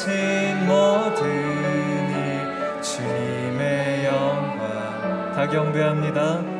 행하신 0.00 0.66
모든 0.66 1.26
일 2.10 2.82
주님의 2.82 4.06
영광 4.06 5.32
다 5.34 5.46
경배합니다. 5.46 6.59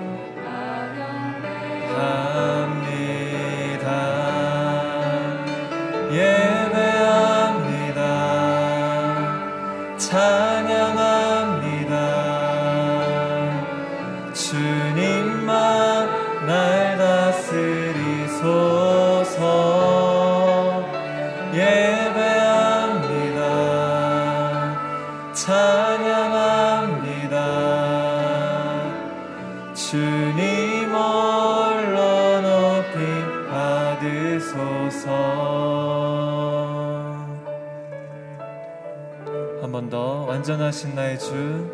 되신 40.81 40.95
나의 40.95 41.19
주 41.19 41.69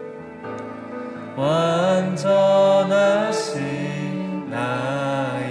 완전하신 1.37 2.11
나의 4.51 5.47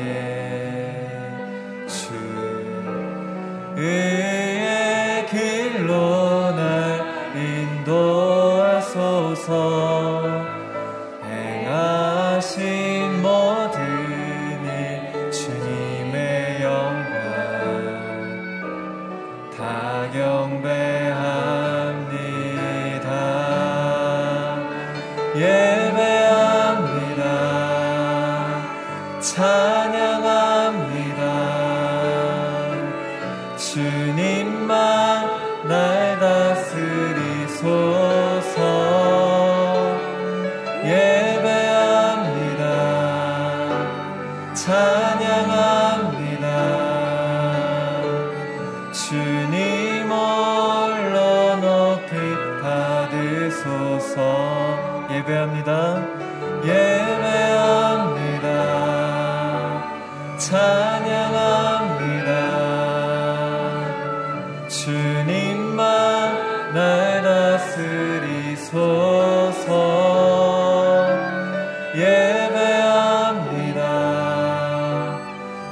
주. 1.87 2.13
의의 3.77 5.25
길로 5.27 6.51
날 6.51 6.99
인도하소서. 7.87 8.95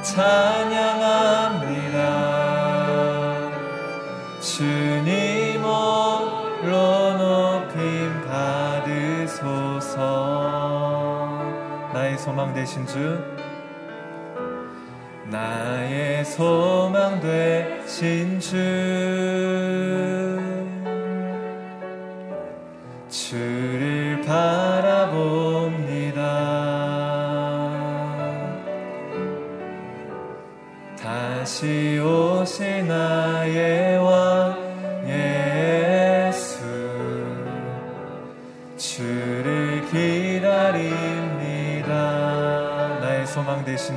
찬양합니다. 0.04 1.98
주님 4.38 5.62
홀로 5.62 7.16
높임 7.16 8.20
받으소서 8.28 9.96
나의 11.94 12.18
소망 12.18 12.52
되신 12.52 12.86
주 12.86 13.18
나의 15.24 16.24
소망 16.26 17.18
되신 17.20 18.38
주 18.40 18.56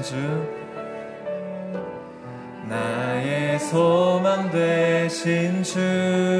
주 0.07 0.16
나의 2.69 3.59
소망 3.59 4.50
되신 4.50 5.63
주. 5.63 6.37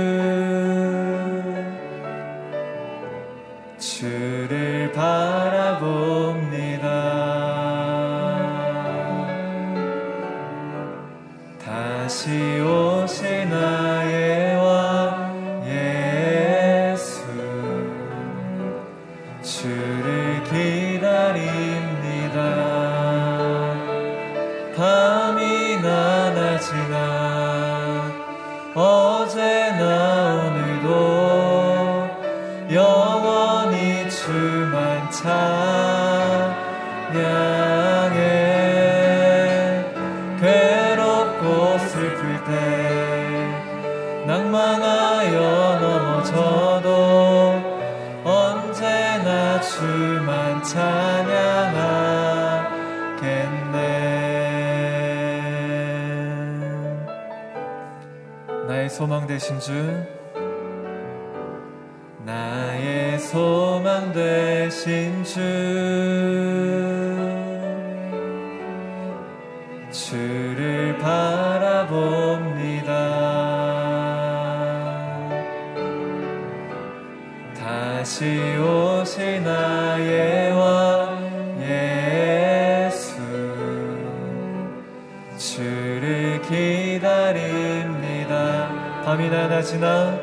밤이나 89.08 89.48
낮이나 89.48 90.20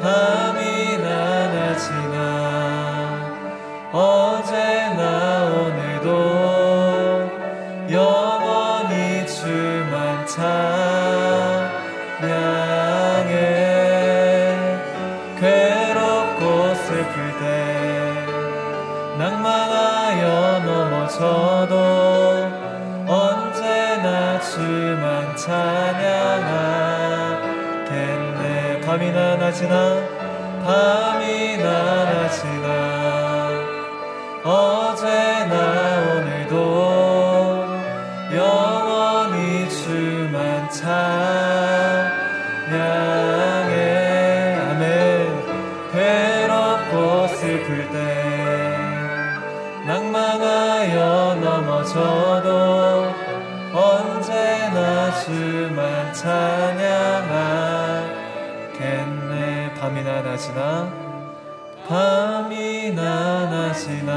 밤이나 0.00 1.48
낮이나. 1.48 2.20
어 3.92 4.29
낮이나 29.50 29.96
밤 30.64 30.99
밤이나 60.00 60.22
낮이나 60.22 60.90
밤이나 61.86 63.50
낮이나 63.50 64.10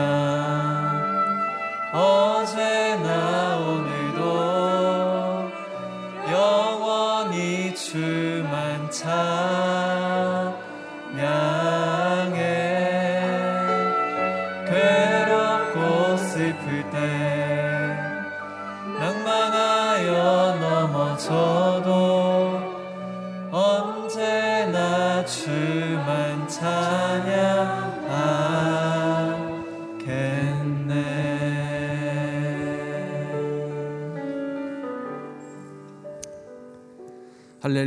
어제나 1.91 3.57
오늘도 3.57 4.21
영원히 6.31 7.75
주만 7.75 8.89
찬 8.89 9.62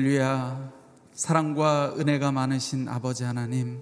할렐루야. 0.06 0.73
사랑과 1.14 1.94
은혜가 1.99 2.31
많으신 2.31 2.88
아버지 2.88 3.25
하나님. 3.25 3.81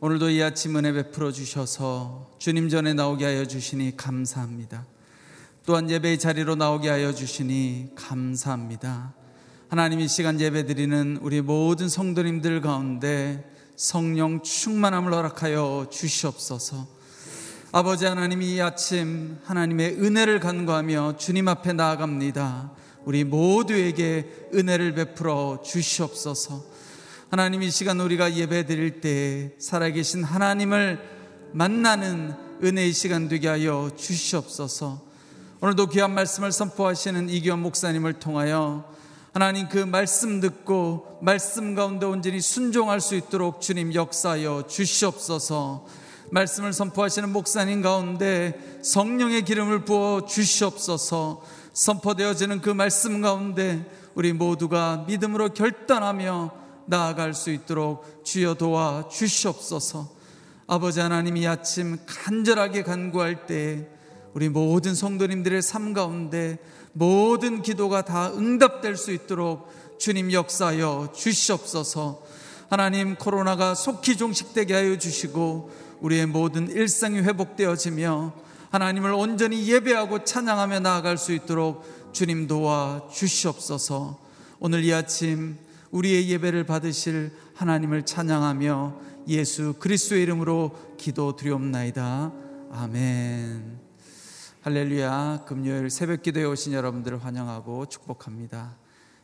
오늘도 0.00 0.28
이 0.28 0.42
아침 0.42 0.76
은혜 0.76 0.92
베풀어 0.92 1.32
주셔서 1.32 2.30
주님 2.38 2.68
전에 2.68 2.92
나오게 2.92 3.24
하여 3.24 3.46
주시니 3.46 3.96
감사합니다. 3.96 4.84
또한 5.64 5.88
예배의 5.88 6.18
자리로 6.18 6.54
나오게 6.54 6.90
하여 6.90 7.14
주시니 7.14 7.92
감사합니다. 7.94 9.14
하나님 9.70 10.00
이 10.00 10.08
시간 10.08 10.38
예배 10.38 10.66
드리는 10.66 11.18
우리 11.22 11.40
모든 11.40 11.88
성도님들 11.88 12.60
가운데 12.60 13.50
성령 13.74 14.42
충만함을 14.42 15.14
허락하여 15.14 15.86
주시옵소서. 15.90 16.86
아버지 17.72 18.04
하나님 18.04 18.42
이 18.42 18.60
아침 18.60 19.38
하나님의 19.44 19.94
은혜를 19.94 20.40
간구하며 20.40 21.16
주님 21.16 21.48
앞에 21.48 21.72
나아갑니다. 21.72 22.72
우리 23.08 23.24
모두에게 23.24 24.50
은혜를 24.52 24.92
베풀어 24.92 25.62
주시옵소서. 25.64 26.62
하나님 27.30 27.62
이 27.62 27.70
시간 27.70 28.00
우리가 28.00 28.34
예배 28.34 28.66
드릴 28.66 29.00
때 29.00 29.54
살아계신 29.58 30.24
하나님을 30.24 31.00
만나는 31.52 32.34
은혜의 32.62 32.92
시간 32.92 33.28
되게 33.28 33.48
하여 33.48 33.90
주시옵소서. 33.96 35.00
오늘도 35.62 35.86
귀한 35.86 36.12
말씀을 36.12 36.52
선포하시는 36.52 37.30
이기원 37.30 37.62
목사님을 37.62 38.12
통하여 38.12 38.84
하나님 39.32 39.70
그 39.70 39.78
말씀 39.78 40.40
듣고 40.40 41.18
말씀 41.22 41.74
가운데 41.74 42.04
온전히 42.04 42.42
순종할 42.42 43.00
수 43.00 43.14
있도록 43.14 43.62
주님 43.62 43.94
역사하여 43.94 44.66
주시옵소서. 44.68 45.86
말씀을 46.30 46.74
선포하시는 46.74 47.32
목사님 47.32 47.80
가운데 47.80 48.60
성령의 48.82 49.46
기름을 49.46 49.86
부어 49.86 50.26
주시옵소서. 50.26 51.42
선포되어지는 51.78 52.60
그 52.60 52.70
말씀 52.70 53.20
가운데 53.20 53.88
우리 54.16 54.32
모두가 54.32 55.04
믿음으로 55.06 55.50
결단하며 55.54 56.50
나아갈 56.86 57.34
수 57.34 57.50
있도록 57.50 58.24
주여 58.24 58.54
도와 58.54 59.08
주시옵소서. 59.08 60.10
아버지 60.66 60.98
하나님 60.98 61.36
이 61.36 61.46
아침 61.46 61.98
간절하게 62.04 62.82
간구할 62.82 63.46
때 63.46 63.88
우리 64.34 64.48
모든 64.48 64.92
성도님들의 64.92 65.62
삶 65.62 65.92
가운데 65.92 66.58
모든 66.94 67.62
기도가 67.62 68.02
다 68.02 68.32
응답될 68.32 68.96
수 68.96 69.12
있도록 69.12 69.72
주님 69.98 70.32
역사하여 70.32 71.12
주시옵소서. 71.14 72.22
하나님 72.68 73.14
코로나가 73.14 73.76
속히 73.76 74.16
종식되게 74.16 74.74
하여 74.74 74.98
주시고 74.98 75.70
우리의 76.00 76.26
모든 76.26 76.68
일상이 76.70 77.20
회복되어지며 77.20 78.47
하나님을 78.70 79.12
온전히 79.12 79.66
예배하고 79.66 80.24
찬양하며 80.24 80.80
나아갈 80.80 81.16
수 81.16 81.32
있도록 81.32 81.84
주님 82.12 82.46
도와 82.46 83.08
주시옵소서. 83.10 84.18
오늘 84.60 84.84
이 84.84 84.92
아침 84.92 85.56
우리의 85.90 86.28
예배를 86.28 86.64
받으실 86.64 87.32
하나님을 87.54 88.04
찬양하며 88.04 89.00
예수 89.28 89.74
그리스도의 89.78 90.22
이름으로 90.22 90.96
기도 90.98 91.36
드리옵나이다. 91.36 92.32
아멘. 92.72 93.78
할렐루야. 94.62 95.44
금요일 95.46 95.88
새벽 95.88 96.22
기도에 96.22 96.44
오신 96.44 96.72
여러분들을 96.74 97.24
환영하고 97.24 97.86
축복합니다. 97.86 98.76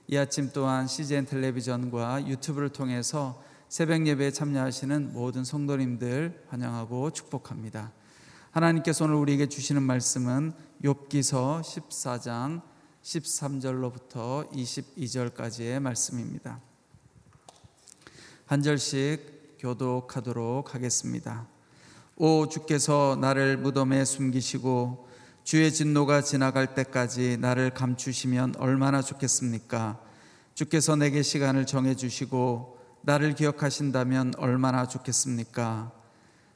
이 0.07 0.17
아침 0.17 0.51
또한 0.53 0.87
CGN 0.87 1.27
텔레비전과 1.27 2.29
유튜브를 2.29 2.71
통해서 2.71 3.43
새벽 3.69 4.07
예배에 4.07 4.31
참여하시는 4.31 5.13
모든 5.13 5.45
성도님들 5.45 6.45
환영하고 6.49 7.11
축복합니다. 7.11 7.93
하나님께서 8.55 9.07
오늘 9.07 9.17
우리에게 9.17 9.49
주시는 9.49 9.83
말씀은 9.83 10.53
욥기서 10.85 11.61
14장 11.61 12.63
13절로부터 13.03 14.49
22절까지의 14.53 15.81
말씀입니다. 15.81 16.61
한 18.47 18.63
절씩 18.63 19.57
교독하도록 19.59 20.73
하겠습니다. 20.73 21.49
오 22.15 22.49
주께서 22.49 23.19
나를 23.21 23.57
무덤에 23.57 24.05
숨기시고 24.05 25.09
주의 25.43 25.73
진노가 25.73 26.23
지나갈 26.23 26.77
때까지 26.77 27.39
나를 27.39 27.71
감추시면 27.71 28.55
얼마나 28.59 29.03
좋겠습니까? 29.03 30.01
주께서 30.55 30.95
내게 30.95 31.23
시간을 31.23 31.67
정해 31.67 31.97
주시고 31.97 32.79
나를 33.01 33.35
기억하신다면 33.35 34.35
얼마나 34.37 34.87
좋겠습니까? 34.87 36.04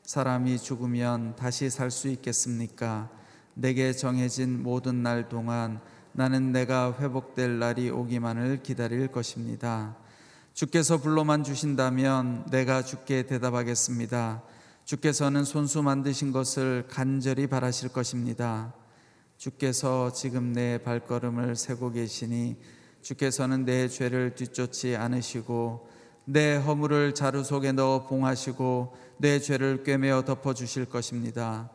사람이 0.09 0.59
죽으면 0.59 1.37
다시 1.37 1.69
살 1.69 1.91
수 1.91 2.09
있겠습니까? 2.09 3.11
내게 3.53 3.93
정해진 3.93 4.63
모든 4.63 5.03
날 5.03 5.29
동안 5.29 5.83
나는 6.13 6.51
내가 6.51 6.97
회복될 6.99 7.59
날이 7.59 7.91
오기만을 7.91 8.63
기다릴 8.63 9.09
것입니다. 9.09 9.99
주께서 10.55 10.97
불러만 10.97 11.45
주신다면 11.45 12.47
내가 12.51 12.81
주께 12.81 13.25
대답하겠습니다. 13.27 14.43
주께서는 14.87 15.45
손수 15.45 15.83
만드신 15.83 16.33
것을 16.33 16.87
간절히 16.89 17.47
바라실 17.47 17.91
것입니다. 17.91 18.73
주께서 19.37 20.11
지금 20.15 20.55
내 20.55 20.79
발걸음을 20.79 21.55
세고 21.55 21.93
계시니 21.93 22.57
주께서는 23.03 23.67
내 23.67 23.89
죄를 23.89 24.35
뒤쫓지 24.35 24.97
않으시고 24.97 25.98
내 26.31 26.57
허물을 26.57 27.15
자루 27.15 27.43
속에 27.43 27.73
넣어 27.73 28.05
봉하시고 28.05 28.95
내 29.17 29.41
죄를 29.41 29.83
꿰매어 29.83 30.27
덮어 30.27 30.53
주실 30.53 30.85
것입니다. 30.85 31.71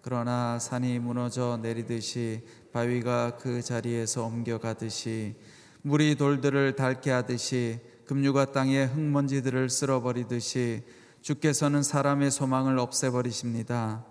그러나 0.00 0.60
산이 0.60 1.00
무너져 1.00 1.58
내리듯이 1.60 2.46
바위가 2.72 3.38
그 3.38 3.60
자리에서 3.60 4.26
옮겨가듯이 4.26 5.34
물이 5.82 6.14
돌들을 6.14 6.76
닳게 6.76 7.10
하듯이 7.10 7.80
급류가 8.06 8.52
땅의 8.52 8.86
흙먼지들을 8.86 9.68
쓸어버리듯이 9.68 10.84
주께서는 11.20 11.82
사람의 11.82 12.30
소망을 12.30 12.78
없애버리십니다. 12.78 14.04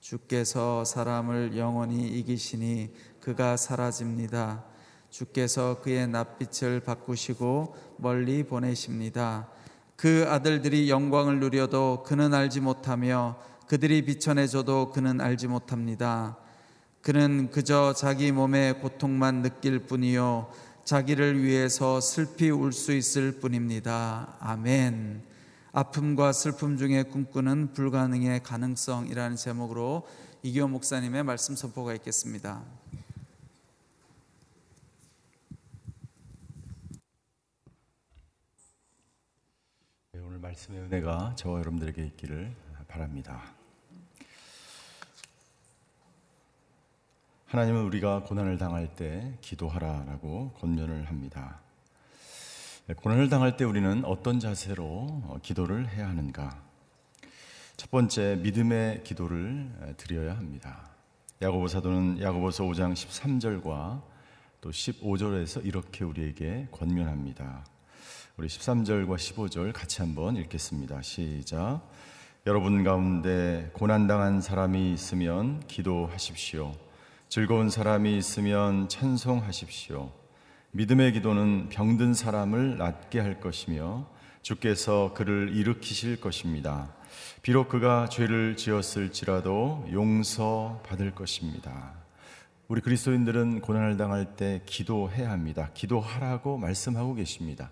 주께서 0.00 0.84
사람을 0.84 1.56
영원히 1.56 2.08
이기시니 2.18 2.92
그가 3.20 3.56
사라집니다. 3.56 4.73
주께서 5.14 5.80
그의 5.80 6.08
낯빛을 6.08 6.80
바꾸시고 6.80 7.76
멀리 7.98 8.42
보내십니다. 8.42 9.48
그 9.94 10.26
아들들이 10.28 10.90
영광을 10.90 11.38
누려도 11.38 12.02
그는 12.04 12.34
알지 12.34 12.58
못하며 12.60 13.36
그들이 13.68 14.04
비천해져도 14.04 14.90
그는 14.90 15.20
알지 15.20 15.46
못합니다. 15.46 16.36
그는 17.00 17.52
그저 17.52 17.92
자기 17.92 18.32
몸의 18.32 18.80
고통만 18.80 19.42
느낄 19.42 19.78
뿐이요. 19.78 20.50
자기를 20.84 21.44
위해서 21.44 22.00
슬피 22.00 22.50
울 22.50 22.72
수 22.72 22.92
있을 22.92 23.38
뿐입니다. 23.38 24.36
아멘. 24.40 25.22
아픔과 25.70 26.32
슬픔 26.32 26.76
중에 26.76 27.04
꿈꾸는 27.04 27.72
불가능의 27.72 28.42
가능성이라는 28.42 29.36
제목으로 29.36 30.08
이기호 30.42 30.66
목사님의 30.66 31.22
말씀 31.22 31.54
선포가 31.54 31.94
있겠습니다. 31.94 32.64
네, 40.12 40.20
오늘 40.20 40.38
말씀의 40.54 40.82
은혜가 40.82 41.34
저와 41.36 41.58
여러분들에게 41.60 42.04
있기를 42.06 42.54
바랍니다. 42.88 43.42
하나님은 47.46 47.82
우리가 47.82 48.22
고난을 48.24 48.58
당할 48.58 48.94
때 48.94 49.36
기도하라라고 49.40 50.52
권면을 50.60 51.08
합니다. 51.08 51.60
네, 52.86 52.94
고난을 52.94 53.28
당할 53.28 53.56
때 53.56 53.64
우리는 53.64 54.04
어떤 54.04 54.40
자세로 54.40 54.84
어, 54.84 55.38
기도를 55.42 55.88
해야 55.88 56.08
하는가? 56.08 56.62
첫 57.76 57.90
번째 57.90 58.36
믿음의 58.42 59.04
기도를 59.04 59.94
드려야 59.96 60.36
합니다. 60.36 60.90
야고보 61.42 61.68
사도는 61.68 62.20
야고보서 62.20 62.64
5장 62.64 62.92
13절과 62.92 64.02
또 64.60 64.70
15절에서 64.70 65.64
이렇게 65.64 66.04
우리에게 66.04 66.68
권면합니다. 66.70 67.64
우리 68.36 68.48
13절과 68.48 69.14
15절 69.14 69.72
같이 69.72 70.02
한번 70.02 70.34
읽겠습니다. 70.34 71.02
시작. 71.02 71.82
여러분 72.48 72.82
가운데 72.82 73.70
고난당한 73.74 74.40
사람이 74.40 74.92
있으면 74.92 75.60
기도하십시오. 75.68 76.72
즐거운 77.28 77.70
사람이 77.70 78.18
있으면 78.18 78.88
찬송하십시오. 78.88 80.10
믿음의 80.72 81.12
기도는 81.12 81.68
병든 81.68 82.14
사람을 82.14 82.76
낫게 82.76 83.20
할 83.20 83.38
것이며 83.38 84.08
주께서 84.42 85.14
그를 85.14 85.54
일으키실 85.54 86.20
것입니다. 86.20 86.92
비록 87.40 87.68
그가 87.68 88.08
죄를 88.08 88.56
지었을지라도 88.56 89.86
용서받을 89.92 91.14
것입니다. 91.14 91.92
우리 92.66 92.80
그리스도인들은 92.80 93.60
고난을 93.60 93.96
당할 93.96 94.34
때 94.34 94.62
기도해야 94.66 95.30
합니다. 95.30 95.70
기도하라고 95.72 96.58
말씀하고 96.58 97.14
계십니다. 97.14 97.70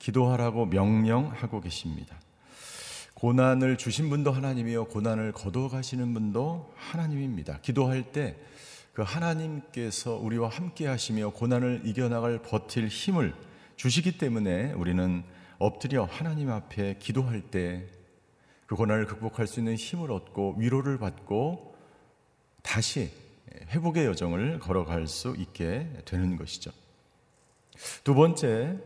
기도하라고 0.00 0.66
명령하고 0.66 1.60
계십니다. 1.60 2.16
고난을 3.14 3.76
주신 3.76 4.10
분도 4.10 4.32
하나님이요 4.32 4.86
고난을 4.86 5.30
거둬 5.32 5.68
가시는 5.68 6.12
분도 6.12 6.72
하나님입니다. 6.76 7.60
기도할 7.62 8.10
때 8.10 8.36
그 8.92 9.02
하나님께서 9.02 10.16
우리와 10.16 10.48
함께 10.48 10.86
하시며 10.86 11.30
고난을 11.30 11.82
이겨나갈 11.84 12.42
버틸 12.42 12.88
힘을 12.88 13.34
주시기 13.76 14.18
때문에 14.18 14.72
우리는 14.72 15.22
엎드려 15.58 16.04
하나님 16.04 16.50
앞에 16.50 16.96
기도할 16.98 17.40
때 17.40 17.88
그 18.66 18.76
고난을 18.76 19.06
극복할 19.06 19.48
수 19.48 19.58
있는 19.58 19.74
힘을 19.74 20.12
얻고 20.12 20.54
위로를 20.58 20.98
받고 20.98 21.74
다시 22.62 23.10
회복의 23.70 24.06
여정을 24.06 24.60
걸어갈 24.60 25.08
수 25.08 25.34
있게 25.36 25.88
되는 26.04 26.36
것이죠. 26.36 26.70
두 28.04 28.14
번째, 28.14 28.78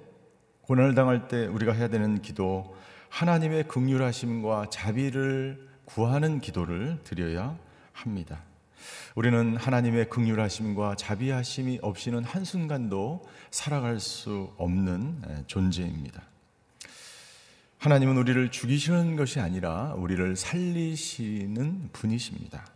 고난을 0.66 0.94
당할 0.94 1.28
때 1.28 1.47
우리가 1.47 1.73
해야 1.73 1.88
되는 1.88 2.23
기도, 2.23 2.76
하나님의 3.11 3.68
극률하심과 3.68 4.71
자비를 4.71 5.68
구하는 5.85 6.40
기도를 6.40 6.99
드려야 7.04 7.56
합니다. 7.92 8.40
우리는 9.14 9.56
하나님의 9.56 10.09
극률하심과 10.09 10.97
자비하심이 10.97 11.78
없이는 11.83 12.25
한순간도 12.25 13.23
살아갈 13.50 14.00
수 14.00 14.52
없는 14.56 15.44
존재입니다. 15.47 16.23
하나님은 17.78 18.16
우리를 18.16 18.50
죽이시는 18.50 19.16
것이 19.16 19.40
아니라 19.40 19.92
우리를 19.99 20.37
살리시는 20.37 21.90
분이십니다. 21.92 22.66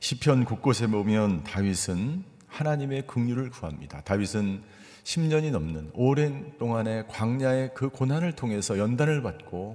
시편 0.00 0.44
곳곳에 0.44 0.88
보면 0.88 1.44
다윗은 1.44 2.24
하나님의 2.48 3.06
긍휼을 3.06 3.50
구합니다. 3.50 4.00
다윗은 4.00 4.62
10년이 5.04 5.50
넘는 5.50 5.90
오랜 5.94 6.56
동안의 6.58 7.08
광야의 7.08 7.72
그 7.74 7.88
고난을 7.88 8.32
통해서 8.32 8.78
연단을 8.78 9.22
받고 9.22 9.74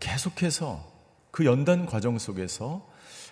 계속해서 0.00 0.90
그 1.30 1.44
연단 1.44 1.86
과정 1.86 2.18
속에서 2.18 2.88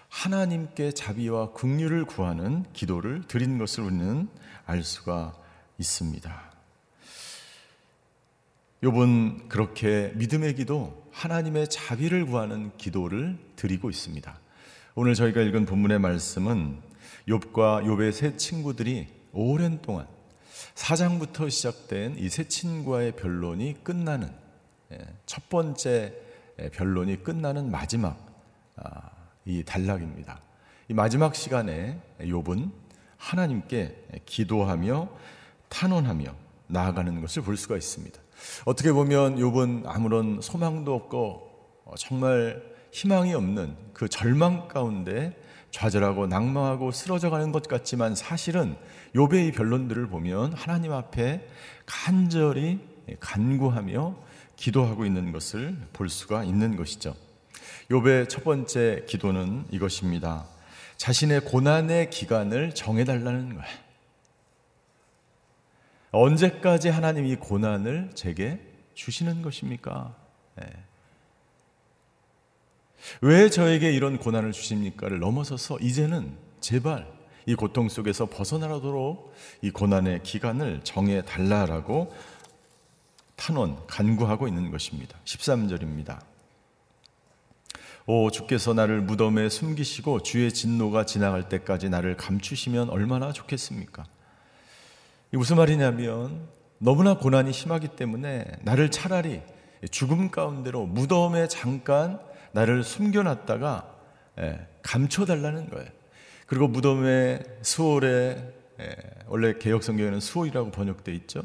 하나님께 0.09 0.93
자비와 0.93 1.53
긍휼을 1.53 2.05
구하는 2.05 2.65
기도를 2.73 3.23
드린 3.27 3.59
것을 3.59 3.85
우리는 3.85 4.29
알 4.65 4.83
수가 4.83 5.35
있습니다. 5.79 6.53
욥은 8.83 9.49
그렇게 9.49 10.13
믿음의 10.15 10.55
기도, 10.55 11.09
하나님의 11.11 11.69
자비를 11.69 12.27
구하는 12.27 12.71
기도를 12.77 13.39
드리고 13.57 13.91
있습니다. 13.91 14.39
오늘 14.95 15.15
저희가 15.15 15.41
읽은 15.41 15.67
본문의 15.67 15.99
말씀은 15.99 16.81
욥과 17.27 17.85
욥의 17.85 18.13
세 18.13 18.37
친구들이 18.37 19.09
오랜 19.33 19.83
동안 19.83 20.07
사장부터 20.75 21.49
시작된 21.49 22.17
이 22.19 22.29
세 22.29 22.45
친구와의 22.49 23.13
변론이 23.13 23.83
끝나는 23.85 24.31
예, 24.93 24.99
첫 25.27 25.49
번째 25.49 26.15
변론이 26.73 27.23
끝나는 27.23 27.71
마지막 27.71 28.19
아, 28.77 29.11
이 29.45 29.63
단락입니다. 29.65 30.41
이 30.89 30.95
마지막 30.95 31.35
시간에 31.35 32.01
욥은 32.21 32.71
하나님께 33.17 34.23
기도하며 34.27 35.09
탄원하며 35.69 36.35
나아가는 36.69 37.21
것을 37.21 37.43
볼 37.43 37.57
수가 37.57 37.77
있습니다. 37.77 38.21
어떻게 38.65 38.93
보면 38.93 39.37
욥은 39.37 39.85
아무런 39.87 40.41
소망도 40.41 40.95
없고 40.95 41.51
어, 41.85 41.95
정말 41.99 42.63
희망이 42.93 43.35
없는 43.35 43.77
그 43.93 44.09
절망 44.09 44.69
가운데 44.69 45.37
좌절하고 45.71 46.27
낭망하고 46.27 46.91
쓰러져 46.91 47.31
가는 47.31 47.53
것 47.53 47.69
같지만 47.69 48.15
사실은 48.15 48.77
욥의 49.15 49.55
변론들을 49.55 50.07
보면 50.09 50.53
하나님 50.55 50.93
앞에 50.93 51.47
간절히 51.85 52.81
간구하며 53.21 54.17
기도하고 54.57 55.05
있는 55.05 55.33
것을 55.33 55.77
볼 55.93 56.09
수가 56.09 56.45
있는 56.45 56.77
것이죠. 56.77 57.15
욥의 57.91 58.29
첫 58.29 58.43
번째 58.43 59.05
기도는 59.07 59.67
이것입니다. 59.71 60.47
자신의 60.97 61.43
고난의 61.43 62.11
기간을 62.11 62.75
정해달라는 62.75 63.55
거예요. 63.55 63.87
언제까지 66.11 66.89
하나님 66.89 67.27
이 67.27 67.37
고난을 67.37 68.13
제게 68.15 68.61
주시는 68.95 69.43
것입니까? 69.43 70.15
네. 70.57 70.67
왜 73.21 73.51
저에게 73.51 73.93
이런 73.93 74.19
고난을 74.19 74.53
주십니까를 74.53 75.21
넘어서서 75.21 75.79
이제는 75.81 76.37
제발 76.61 77.07
이 77.47 77.55
고통 77.55 77.89
속에서 77.89 78.27
벗어나도록 78.27 79.33
이 79.63 79.71
고난의 79.71 80.23
기간을 80.23 80.81
정해 80.83 81.23
달라라고 81.23 82.13
탄원, 83.37 83.87
간구하고 83.87 84.49
있는 84.49 84.71
것입니다. 84.71 85.19
13절입니다. 85.25 86.21
오, 88.09 88.31
주께서 88.31 88.73
나를 88.73 89.01
무덤에 89.01 89.49
숨기시고 89.49 90.23
주의 90.23 90.53
진노가 90.53 91.07
지나갈 91.07 91.49
때까지 91.49 91.89
나를 91.89 92.17
감추시면 92.17 92.89
얼마나 92.89 93.33
좋겠습니까? 93.33 94.05
이 95.33 95.37
무슨 95.37 95.57
말이냐면 95.57 96.49
너무나 96.79 97.19
고난이 97.19 97.53
심하기 97.53 97.89
때문에 97.89 98.45
나를 98.63 98.91
차라리 98.91 99.43
죽음 99.91 100.31
가운데로 100.31 100.87
무덤에 100.87 101.49
잠깐 101.49 102.21
나를 102.53 102.83
숨겨놨다가 102.85 103.95
예, 104.41 104.67
감춰달라는 104.83 105.71
거예요. 105.71 105.89
그리고 106.47 106.69
무덤에 106.69 107.41
수월에 107.63 108.53
예, 108.81 108.97
원래 109.27 109.55
개혁 109.59 109.83
성경에는 109.83 110.21
수월이라고 110.21 110.71
번역돼 110.71 111.13
있죠. 111.15 111.43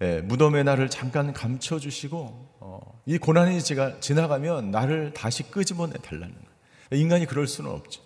예, 0.00 0.20
무덤에 0.20 0.62
나를 0.62 0.88
잠깐 0.90 1.32
감춰주시고 1.32 2.48
어, 2.60 3.02
이 3.06 3.18
고난이 3.18 3.62
지가, 3.62 4.00
지나가면 4.00 4.70
나를 4.70 5.12
다시 5.12 5.42
끄집어내 5.50 5.94
달라는 6.02 6.34
거예요. 6.34 7.02
인간이 7.02 7.26
그럴 7.26 7.46
수는 7.46 7.70
없죠. 7.70 8.02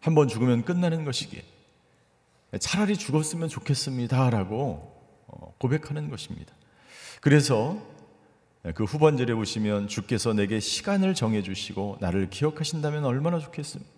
한 0.00 0.14
번 0.14 0.28
죽으면 0.28 0.64
끝나는 0.64 1.04
것이기에 1.04 1.42
차라리 2.60 2.96
죽었으면 2.96 3.48
좋겠습니다라고 3.48 4.96
어, 5.26 5.54
고백하는 5.58 6.08
것입니다. 6.08 6.54
그래서 7.20 7.76
그 8.74 8.84
후반절에 8.84 9.34
보시면 9.34 9.88
주께서 9.88 10.32
내게 10.32 10.60
시간을 10.60 11.14
정해 11.14 11.42
주시고 11.42 11.98
나를 12.00 12.28
기억하신다면 12.30 13.04
얼마나 13.04 13.38
좋겠습니까? 13.38 13.90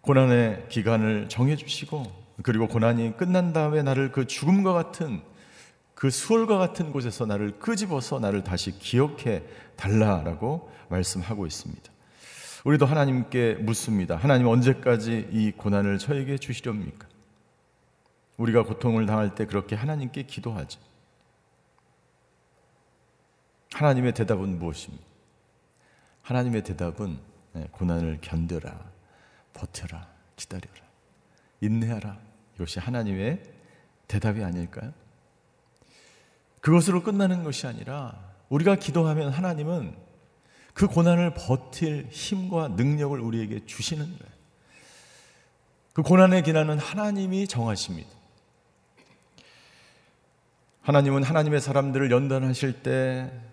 고난의 0.00 0.66
기간을 0.68 1.28
정해 1.28 1.56
주시고 1.56 2.04
그리고 2.42 2.68
고난이 2.68 3.16
끝난 3.16 3.52
다음에 3.52 3.82
나를 3.82 4.12
그 4.12 4.26
죽음과 4.26 4.72
같은 4.72 5.20
그 5.94 6.10
수월과 6.10 6.58
같은 6.58 6.92
곳에서 6.92 7.26
나를 7.26 7.58
끄집어서 7.58 8.20
나를 8.20 8.44
다시 8.44 8.78
기억해 8.78 9.42
달라라고 9.76 10.70
말씀하고 10.88 11.46
있습니다. 11.46 11.92
우리도 12.64 12.86
하나님께 12.86 13.54
묻습니다. 13.54 14.16
하나님 14.16 14.46
언제까지 14.46 15.28
이 15.32 15.52
고난을 15.56 15.98
저에게 15.98 16.38
주시렵니까? 16.38 17.06
우리가 18.36 18.62
고통을 18.62 19.06
당할 19.06 19.34
때 19.34 19.46
그렇게 19.46 19.74
하나님께 19.74 20.24
기도하죠. 20.24 20.80
하나님의 23.78 24.12
대답은 24.12 24.58
무엇입니까? 24.58 25.04
하나님의 26.22 26.64
대답은 26.64 27.16
네, 27.52 27.68
고난을 27.70 28.18
견뎌라, 28.20 28.76
버텨라, 29.52 30.08
기다려라, 30.34 30.80
인내하라. 31.60 32.18
이것이 32.56 32.80
하나님의 32.80 33.40
대답이 34.08 34.42
아닐까요? 34.42 34.92
그것으로 36.60 37.04
끝나는 37.04 37.44
것이 37.44 37.68
아니라 37.68 38.18
우리가 38.48 38.74
기도하면 38.74 39.30
하나님은 39.30 39.94
그 40.74 40.88
고난을 40.88 41.34
버틸 41.34 42.08
힘과 42.10 42.68
능력을 42.68 43.18
우리에게 43.20 43.64
주시는 43.64 44.04
거예요. 44.04 44.32
그 45.92 46.02
고난의 46.02 46.42
기간은 46.42 46.78
하나님이 46.78 47.46
정하십니다. 47.46 48.10
하나님은 50.82 51.22
하나님의 51.22 51.60
사람들을 51.60 52.10
연단하실 52.10 52.82
때 52.82 53.47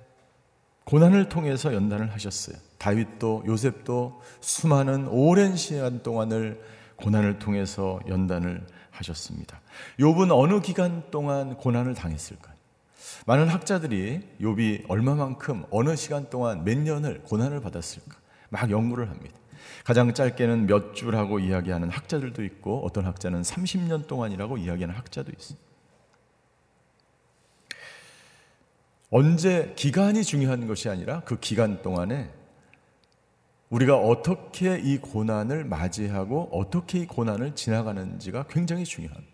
고난을 0.85 1.29
통해서 1.29 1.73
연단을 1.73 2.13
하셨어요. 2.13 2.55
다윗도 2.77 3.43
요셉도 3.47 4.21
수많은 4.39 5.07
오랜 5.07 5.55
시간 5.55 6.03
동안을 6.03 6.61
고난을 6.97 7.39
통해서 7.39 7.99
연단을 8.07 8.65
하셨습니다. 8.91 9.59
욥은 9.99 10.29
어느 10.31 10.61
기간 10.61 11.03
동안 11.11 11.57
고난을 11.57 11.95
당했을까요? 11.95 12.55
많은 13.25 13.47
학자들이 13.47 14.21
욥이 14.39 14.85
얼마만큼 14.87 15.65
어느 15.71 15.95
시간 15.95 16.29
동안 16.29 16.63
몇 16.63 16.77
년을 16.77 17.23
고난을 17.23 17.59
받았을까 17.61 18.15
막 18.49 18.69
연구를 18.69 19.09
합니다. 19.09 19.35
가장 19.83 20.13
짧게는 20.13 20.67
몇 20.67 20.93
주라고 20.93 21.39
이야기하는 21.39 21.89
학자들도 21.89 22.43
있고 22.43 22.85
어떤 22.85 23.05
학자는 23.05 23.41
30년 23.41 24.07
동안이라고 24.07 24.57
이야기하는 24.57 24.95
학자도 24.95 25.31
있습니 25.37 25.64
언제 29.17 29.71
기간이 29.77 30.25
중요한 30.25 30.67
것이 30.67 30.89
아니라 30.89 31.21
그 31.21 31.39
기간 31.39 31.81
동안에 31.81 32.29
우리가 33.69 33.95
어떻게 33.95 34.77
이 34.77 34.97
고난을 34.97 35.63
맞이하고 35.63 36.49
어떻게 36.51 36.99
이 36.99 37.07
고난을 37.07 37.55
지나가는지가 37.55 38.47
굉장히 38.49 38.83
중요합니다. 38.83 39.33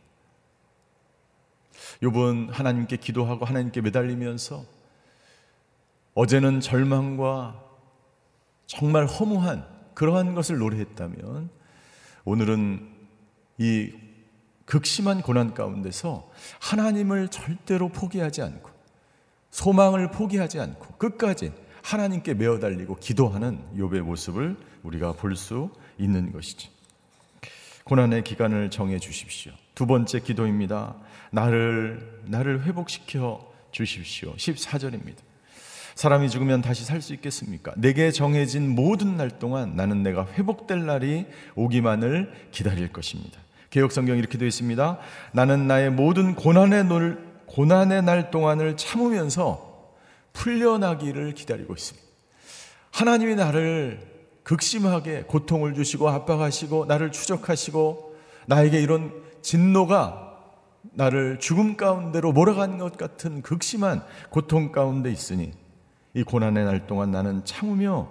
요번 2.04 2.52
하나님께 2.52 2.98
기도하고 2.98 3.44
하나님께 3.46 3.82
매달리면서 3.82 4.64
어제는 6.14 6.60
절망과 6.60 7.60
정말 8.68 9.08
허무한 9.08 9.66
그러한 9.96 10.36
것을 10.36 10.60
노래했다면 10.60 11.50
오늘은 12.26 12.88
이 13.58 13.92
극심한 14.66 15.24
고난 15.24 15.56
가운데서 15.56 16.30
하나님을 16.60 17.30
절대로 17.30 17.90
포기하지 17.90 18.44
않고 18.44 18.71
소망을 19.52 20.12
포기하지 20.12 20.60
않고 20.60 20.96
끝까지 20.98 21.52
하나님께 21.84 22.34
메어 22.36 22.60
달리고 22.60 22.96
기도하는 22.96 23.60
욥의 23.78 24.02
모습을 24.02 24.56
우리가 24.84 25.14
볼 25.14 25.36
수 25.36 25.70
있는 25.98 26.32
것이지. 26.32 26.70
고난의 27.84 28.24
기간을 28.24 28.70
정해 28.70 29.00
주십시오. 29.00 29.52
두 29.76 29.86
번째 29.86 30.20
기도입니다. 30.20 30.96
나를 31.32 32.22
나를 32.26 32.64
회복시켜 32.64 33.52
주십시오. 33.72 34.34
14절입니다. 34.36 35.18
사람이 35.96 36.30
죽으면 36.30 36.62
다시 36.62 36.86
살 36.86 37.02
수 37.02 37.14
있겠습니까? 37.14 37.74
내게 37.76 38.12
정해진 38.12 38.70
모든 38.70 39.18
날 39.18 39.30
동안 39.30 39.76
나는 39.76 40.04
내가 40.04 40.26
회복될 40.26 40.86
날이 40.86 41.26
오기만을 41.56 42.32
기다릴 42.52 42.92
것입니다. 42.94 43.40
개혁 43.70 43.92
성경 43.92 44.18
이렇게 44.18 44.38
되어 44.38 44.48
있습니다. 44.48 44.98
나는 45.34 45.68
나의 45.68 45.90
모든 45.92 46.36
고난의 46.36 46.86
날, 46.86 47.31
고난의 47.52 48.04
날 48.04 48.32
동안을 48.32 48.78
참으면서 48.78 49.94
풀려나기를 50.32 51.34
기다리고 51.34 51.74
있습니다. 51.74 52.08
하나님이 52.92 53.36
나를 53.36 54.00
극심하게 54.44 55.24
고통을 55.24 55.74
주시고 55.74 56.08
압박하시고 56.10 56.86
나를 56.86 57.12
추적하시고 57.12 58.16
나에게 58.48 58.82
이런 58.82 59.14
진노가 59.42 60.30
나를 60.94 61.40
죽음 61.40 61.76
가운데로 61.76 62.32
몰아가는 62.32 62.78
것 62.78 62.98
같은 62.98 63.42
극심한 63.42 64.02
고통 64.30 64.72
가운데 64.72 65.12
있으니 65.12 65.52
이 66.14 66.24
고난의 66.24 66.66
날 66.66 66.88
동안 66.88 67.12
나는 67.12 67.44
참으며 67.44 68.10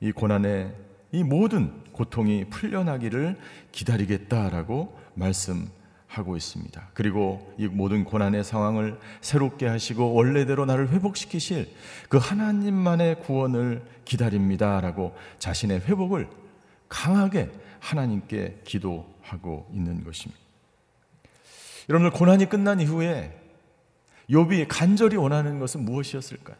이 0.00 0.10
고난의 0.10 0.74
이 1.12 1.22
모든 1.22 1.84
고통이 1.92 2.46
풀려나기를 2.48 3.36
기다리겠다라고 3.72 4.98
말씀 5.14 5.68
하고 6.14 6.36
있습니다. 6.36 6.90
그리고 6.94 7.54
이 7.58 7.66
모든 7.66 8.04
고난의 8.04 8.44
상황을 8.44 8.98
새롭게 9.20 9.66
하시고 9.66 10.14
원래대로 10.14 10.64
나를 10.64 10.90
회복시키실 10.90 11.70
그 12.08 12.18
하나님만의 12.18 13.20
구원을 13.22 13.82
기다립니다라고 14.04 15.14
자신의 15.38 15.80
회복을 15.80 16.28
강하게 16.88 17.50
하나님께 17.80 18.60
기도하고 18.64 19.68
있는 19.72 20.04
것입니다. 20.04 20.40
여러분들 21.88 22.16
고난이 22.16 22.48
끝난 22.48 22.80
이후에 22.80 23.40
욥이 24.30 24.66
간절히 24.68 25.16
원하는 25.16 25.58
것은 25.58 25.84
무엇이었을까요? 25.84 26.56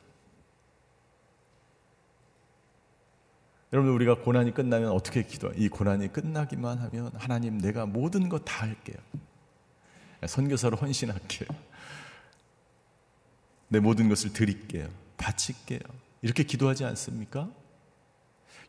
여러분 3.73 3.93
우리가 3.93 4.17
고난이 4.17 4.55
끝나면 4.55 4.91
어떻게 4.91 5.23
기도? 5.25 5.51
이 5.57 5.69
고난이 5.69 6.13
끝나기만 6.13 6.79
하면 6.79 7.11
하나님 7.17 7.59
내가 7.59 7.87
모든 7.87 8.29
것 8.29 8.45
다 8.45 8.67
할게요. 8.67 8.97
선교사로 10.27 10.77
헌신할게요. 10.77 11.49
내 13.69 13.81
모든 13.81 14.09
것을 14.09 14.33
드릴게요. 14.33 14.89
바칠게요. 15.17 15.81
이렇게 16.23 16.43
기도하지 16.43 16.85
않습니까? 16.85 17.51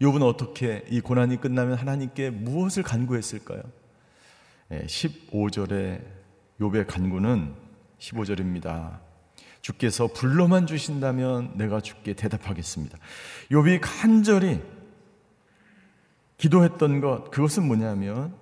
욥은 0.02 0.24
어떻게 0.24 0.86
이 0.90 1.00
고난이 1.00 1.40
끝나면 1.40 1.78
하나님께 1.78 2.30
무엇을 2.30 2.84
간구했을까요? 2.84 3.64
15절에 4.72 5.72
예, 5.72 6.02
욥의 6.60 6.88
간구는 6.88 7.56
15절입니다. 8.00 9.00
주께서 9.62 10.08
불러만 10.08 10.68
주신다면 10.68 11.58
내가 11.58 11.82
주께 11.82 12.14
대답하겠습니다. 12.14 12.98
욥이 13.52 13.80
간절히 13.82 14.62
기도했던 16.38 17.02
것 17.02 17.32
그것은 17.32 17.66
뭐냐면 17.66 18.36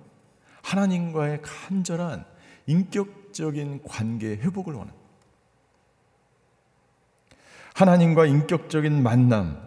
하나님과의 0.62 1.40
간절한 1.42 2.24
인격적인 2.66 3.82
관계 3.84 4.28
회복을 4.28 4.74
원합니다. 4.74 5.04
하나님과 7.74 8.26
인격적인 8.26 9.02
만남. 9.02 9.62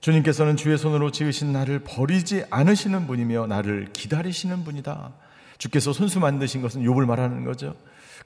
주님께서는 0.00 0.56
주의 0.56 0.76
손으로 0.76 1.10
지으신 1.10 1.52
나를 1.52 1.84
버리지 1.84 2.44
않으시는 2.50 3.06
분이며 3.06 3.46
나를 3.46 3.92
기다리시는 3.92 4.64
분이다. 4.64 5.14
주께서 5.58 5.92
손수 5.92 6.18
만드신 6.18 6.60
것은 6.60 6.82
욥을 6.82 7.06
말하는 7.06 7.44
거죠. 7.44 7.76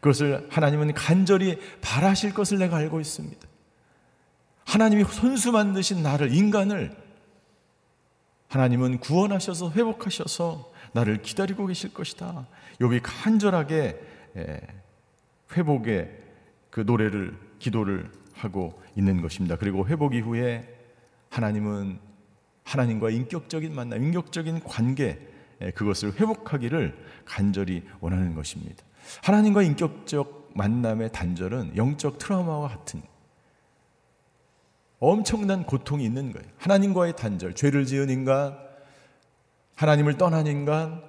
그것을 0.01 0.46
하나님은 0.51 0.94
간절히 0.94 1.59
바라실 1.83 2.33
것을 2.33 2.59
내가 2.59 2.79
알고 2.79 3.01
있습니다. 3.01 3.46
하나님이 4.64 5.05
손수 5.05 5.53
만드신 5.53 6.03
나를 6.03 6.35
인간을 6.35 6.96
하나님은 8.49 8.99
구원하셔서 8.99 9.72
회복하셔서 9.72 10.72
나를 10.92 11.22
기다리고 11.22 11.66
계실 11.66 11.92
것이다. 11.92 12.46
욥이 12.81 13.01
간절하게 13.03 14.01
회복의 15.53 16.11
그 16.70 16.81
노래를 16.81 17.38
기도를 17.59 18.11
하고 18.35 18.81
있는 18.96 19.22
것입니다. 19.22 19.57
그리고 19.57 19.87
회복 19.87 20.14
이후에 20.14 20.68
하나님은 21.31 21.99
하나님과 22.64 23.11
인격적인 23.11 23.75
만남, 23.75 24.03
인격적인 24.03 24.61
관계 24.61 25.18
그것을 25.75 26.12
회복하기를 26.14 26.96
간절히 27.25 27.83
원하는 28.01 28.35
것입니다. 28.35 28.85
하나님과 29.22 29.62
인격적 29.62 30.51
만남의 30.55 31.12
단절은 31.12 31.77
영적 31.77 32.18
트라우마와 32.18 32.68
같은 32.68 33.03
엄청난 34.99 35.64
고통이 35.64 36.05
있는 36.05 36.33
거예요. 36.33 36.46
하나님과의 36.59 37.16
단절, 37.16 37.55
죄를 37.55 37.85
지은 37.85 38.11
인간, 38.11 38.59
하나님을 39.76 40.16
떠난 40.16 40.46
인간, 40.46 41.02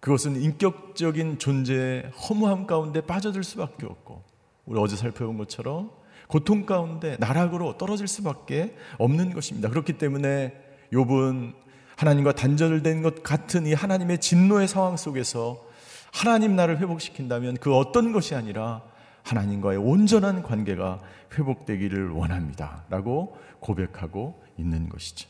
그것은 0.00 0.40
인격적인 0.40 1.38
존재의 1.38 2.10
허무함 2.10 2.66
가운데 2.66 3.00
빠져들 3.00 3.42
수밖에 3.42 3.86
없고, 3.86 4.22
우리 4.66 4.78
어제 4.78 4.96
살펴본 4.96 5.38
것처럼 5.38 5.90
고통 6.28 6.66
가운데 6.66 7.16
나락으로 7.18 7.78
떨어질 7.78 8.06
수밖에 8.06 8.76
없는 8.98 9.32
것입니다. 9.32 9.68
그렇기 9.68 9.94
때문에 9.94 10.54
욥은 10.92 11.54
하나님과 11.96 12.32
단절된 12.32 13.02
것 13.02 13.22
같은 13.22 13.66
이 13.66 13.72
하나님의 13.72 14.18
진노의 14.20 14.68
상황 14.68 14.96
속에서 14.96 15.64
하나님 16.12 16.56
나를 16.56 16.78
회복시킨다면 16.78 17.56
그 17.56 17.74
어떤 17.74 18.12
것이 18.12 18.34
아니라 18.34 18.82
하나님과의 19.22 19.78
온전한 19.78 20.42
관계가 20.42 21.00
회복되기를 21.32 22.10
원합니다. 22.10 22.84
라고 22.90 23.36
고백하고 23.60 24.40
있는 24.58 24.88
것이죠. 24.88 25.28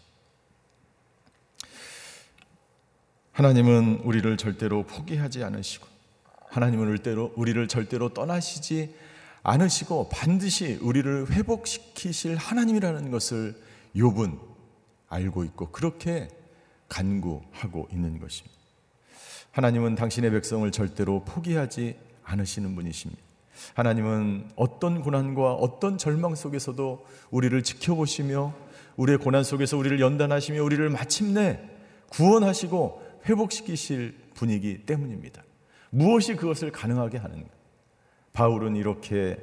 하나님은 3.37 4.01
우리를 4.03 4.35
절대로 4.38 4.85
포기하지 4.85 5.44
않으시고, 5.44 5.87
하나님은 6.49 6.88
우리를, 6.88 7.31
우리를 7.37 7.68
절대로 7.68 8.09
떠나시지 8.14 8.94
않으시고, 9.42 10.09
반드시 10.09 10.79
우리를 10.81 11.31
회복시키실 11.31 12.37
하나님이라는 12.37 13.11
것을 13.11 13.55
욥은 13.94 14.38
알고 15.11 15.44
있고, 15.44 15.66
그렇게 15.68 16.29
간구하고 16.88 17.88
있는 17.92 18.18
것입니다. 18.20 18.57
하나님은 19.51 19.96
당신의 19.96 20.31
백성을 20.31 20.70
절대로 20.70 21.22
포기하지 21.25 21.94
않으시는 22.25 22.75
분이십니다. 22.75 23.22
하나님은 23.75 24.49
어떤 24.57 25.03
고난과 25.03 25.53
어떤 25.53 25.99
절망 25.99 26.35
속에서도 26.35 27.07
우리를 27.31 27.62
지켜보시며 27.62 28.55
우리의 28.96 29.18
고난 29.18 29.44
속에서 29.44 29.77
우리를 29.77 30.01
연단하시며 30.01 30.62
우리를 30.62 30.88
마침내 30.88 31.61
구원하시고 32.09 33.06
회복시키실 33.27 34.15
분이기 34.35 34.87
때문입니다. 34.87 35.43
무엇이 35.91 36.37
그것을 36.37 36.71
가능하게 36.71 37.19
하는가? 37.19 37.49
바울은 38.33 38.77
이렇게 38.77 39.39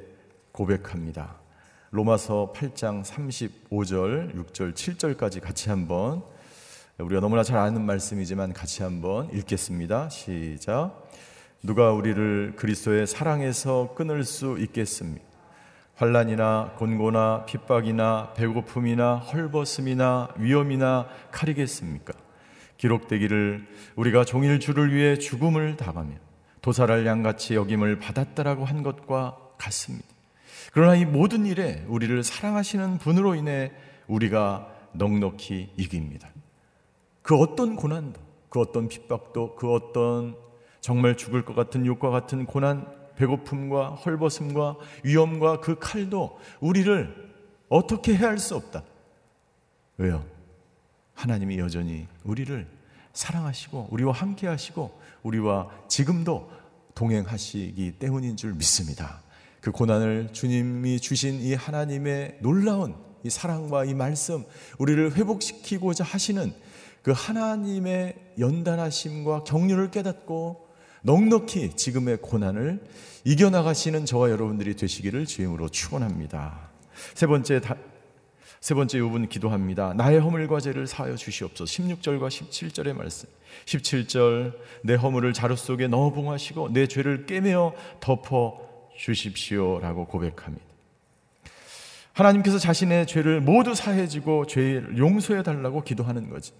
고백합니다. 0.52 1.36
로마서 1.90 2.52
8장 2.54 3.04
35절, 3.04 4.34
6절, 4.34 4.74
7절까지 4.74 5.40
같이 5.40 5.68
한번 5.68 6.22
우리가 6.98 7.20
너무나 7.20 7.42
잘 7.42 7.58
아는 7.58 7.82
말씀이지만 7.82 8.52
같이 8.52 8.82
한번 8.82 9.32
읽겠습니다. 9.32 10.08
시작. 10.10 11.08
누가 11.62 11.92
우리를 11.92 12.54
그리스도의 12.56 13.06
사랑에서 13.06 13.94
끊을 13.94 14.24
수 14.24 14.58
있겠습니까? 14.58 15.24
환란이나 15.96 16.74
곤고나 16.78 17.46
핍박이나 17.46 18.32
배고픔이나 18.34 19.16
헐벗음이나 19.16 20.34
위험이나 20.36 21.08
칼이겠습니까? 21.30 22.23
기록되기를 22.84 23.66
우리가 23.96 24.24
종일 24.26 24.60
주를 24.60 24.94
위해 24.94 25.16
죽음을 25.16 25.76
당하며 25.76 26.16
도살할 26.60 27.06
양같이 27.06 27.54
여김을 27.54 27.98
받았다라고 27.98 28.64
한 28.66 28.82
것과 28.82 29.38
같습니다. 29.56 30.06
그러나 30.72 30.94
이 30.94 31.06
모든 31.06 31.46
일에 31.46 31.84
우리를 31.88 32.22
사랑하시는 32.22 32.98
분으로 32.98 33.34
인해 33.34 33.72
우리가 34.06 34.68
넉넉히 34.92 35.72
이깁니다. 35.76 36.28
그 37.22 37.36
어떤 37.36 37.74
고난도, 37.74 38.20
그 38.50 38.60
어떤 38.60 38.88
핍박도, 38.88 39.54
그 39.56 39.72
어떤 39.72 40.36
정말 40.80 41.16
죽을 41.16 41.44
것 41.44 41.54
같은 41.54 41.86
욕과 41.86 42.10
같은 42.10 42.44
고난, 42.44 42.86
배고픔과 43.16 43.90
헐벗음과 43.94 44.76
위험과 45.04 45.60
그 45.60 45.78
칼도 45.78 46.38
우리를 46.60 47.32
어떻게 47.68 48.14
해할 48.14 48.38
수 48.38 48.56
없다. 48.56 48.82
왜요? 49.96 50.24
하나님이 51.14 51.58
여전히 51.58 52.06
우리를 52.24 52.73
사랑하시고 53.14 53.88
우리와 53.90 54.12
함께 54.12 54.46
하시고 54.46 55.00
우리와 55.22 55.70
지금도 55.88 56.50
동행하시기 56.94 57.92
때문인 57.98 58.36
줄 58.36 58.52
믿습니다. 58.54 59.22
그 59.60 59.72
고난을 59.72 60.30
주님이 60.32 61.00
주신 61.00 61.40
이 61.40 61.54
하나님의 61.54 62.38
놀라운 62.40 62.94
이 63.24 63.30
사랑과 63.30 63.86
이 63.86 63.94
말씀, 63.94 64.44
우리를 64.78 65.16
회복시키고자 65.16 66.04
하시는 66.04 66.52
그 67.02 67.12
하나님의 67.14 68.16
연단하심과 68.38 69.44
격려를 69.44 69.90
깨닫고 69.90 70.68
넉넉히 71.02 71.76
지금의 71.76 72.18
고난을 72.18 72.84
이겨나가시는 73.24 74.04
저와 74.04 74.30
여러분들이 74.30 74.76
되시기를 74.76 75.26
주임으로 75.26 75.68
축원합니다. 75.68 76.70
세 77.14 77.26
번째 77.26 77.60
세 78.64 78.72
번째 78.72 78.98
요분 78.98 79.28
기도합니다. 79.28 79.92
나의 79.92 80.20
허물과 80.20 80.58
죄를 80.58 80.86
사하여 80.86 81.16
주시옵소서. 81.16 81.70
16절과 81.70 82.28
17절의 82.28 82.94
말씀. 82.94 83.28
17절 83.66 84.54
내 84.82 84.94
허물을 84.94 85.34
자루 85.34 85.54
속에 85.54 85.86
넣어 85.86 86.08
봉하시고 86.14 86.72
내 86.72 86.86
죄를 86.86 87.26
깨매어 87.26 87.74
덮어 88.00 88.58
주십시오라고 88.96 90.06
고백합니다. 90.06 90.64
하나님께서 92.14 92.58
자신의 92.58 93.06
죄를 93.06 93.42
모두 93.42 93.74
사해 93.74 94.08
지고 94.08 94.46
죄를 94.46 94.96
용서해 94.96 95.42
달라고 95.42 95.82
기도하는 95.82 96.30
거죠. 96.30 96.54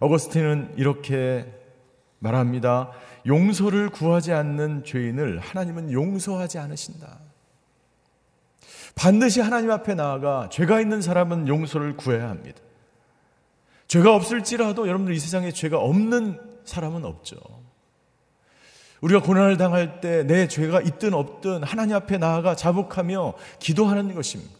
어거스틴은 0.00 0.74
이렇게 0.76 1.46
말합니다. 2.18 2.90
용서를 3.28 3.90
구하지 3.90 4.32
않는 4.32 4.82
죄인을 4.82 5.38
하나님은 5.38 5.92
용서하지 5.92 6.58
않으신다. 6.58 7.20
반드시 8.94 9.40
하나님 9.40 9.70
앞에 9.70 9.94
나아가 9.94 10.48
죄가 10.50 10.80
있는 10.80 11.02
사람은 11.02 11.48
용서를 11.48 11.96
구해야 11.96 12.28
합니다. 12.28 12.60
죄가 13.88 14.14
없을지라도 14.14 14.86
여러분들 14.86 15.14
이 15.14 15.18
세상에 15.18 15.50
죄가 15.52 15.78
없는 15.78 16.40
사람은 16.64 17.04
없죠. 17.04 17.36
우리가 19.00 19.20
고난을 19.20 19.58
당할 19.58 20.00
때 20.00 20.24
내 20.24 20.48
죄가 20.48 20.80
있든 20.80 21.12
없든 21.12 21.62
하나님 21.62 21.94
앞에 21.96 22.16
나아가 22.18 22.54
자복하며 22.56 23.34
기도하는 23.58 24.14
것입니다. 24.14 24.52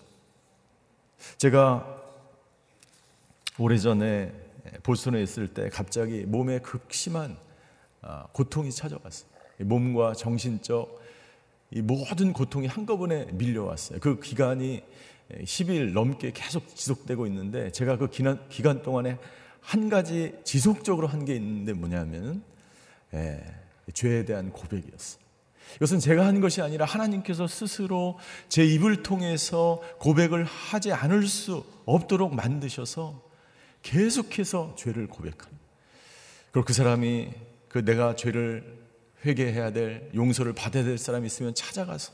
제가 1.39 2.03
오래전에 3.59 4.33
보스턴에 4.83 5.23
있을 5.23 5.49
때 5.55 5.71
갑자기 5.71 6.25
몸에 6.27 6.59
극심한 6.59 7.39
아, 8.03 8.27
고통이 8.33 8.71
찾아왔어요. 8.71 9.31
몸과 9.61 10.13
정신적 10.13 11.01
이 11.75 11.83
모든 11.83 12.33
고통이 12.33 12.69
한꺼번에 12.69 13.27
밀려왔어요. 13.33 13.99
그 13.99 14.21
기간이 14.21 14.83
10일 15.33 15.93
넘게 15.93 16.31
계속 16.33 16.75
지속되고 16.75 17.27
있는데 17.27 17.71
제가 17.73 17.99
그 17.99 18.09
기간, 18.09 18.49
기간 18.49 18.83
동안에 18.83 19.19
한 19.61 19.89
가지 19.89 20.35
지속적으로 20.45 21.09
한 21.09 21.25
게 21.25 21.35
있는데 21.35 21.73
뭐냐면 21.73 22.45
예, 23.13 23.43
죄에 23.93 24.25
대한 24.25 24.53
고백이었어요. 24.53 25.25
이것은 25.77 25.99
제가 25.99 26.27
한 26.27 26.41
것이 26.41 26.63
아니라 26.63 26.85
하나님께서 26.85 27.49
스스로 27.49 28.19
제 28.49 28.65
입을 28.65 29.03
통해서 29.03 29.81
고백을 29.99 30.45
하지 30.45 30.93
않을 30.93 31.27
수 31.27 31.65
없도록 31.87 32.35
만드셔서 32.35 33.21
계속해서 33.83 34.77
죄를 34.77 35.09
고백합니다. 35.09 35.65
그리고 36.53 36.67
그 36.67 36.73
사람이 36.73 37.31
그 37.69 37.85
내가 37.85 38.15
죄를 38.15 38.74
회개해야 39.25 39.73
될 39.73 40.11
용서를 40.15 40.53
받아야 40.53 40.85
될 40.85 40.99
사람이 40.99 41.27
있으면 41.27 41.55
찾아가서 41.55 42.13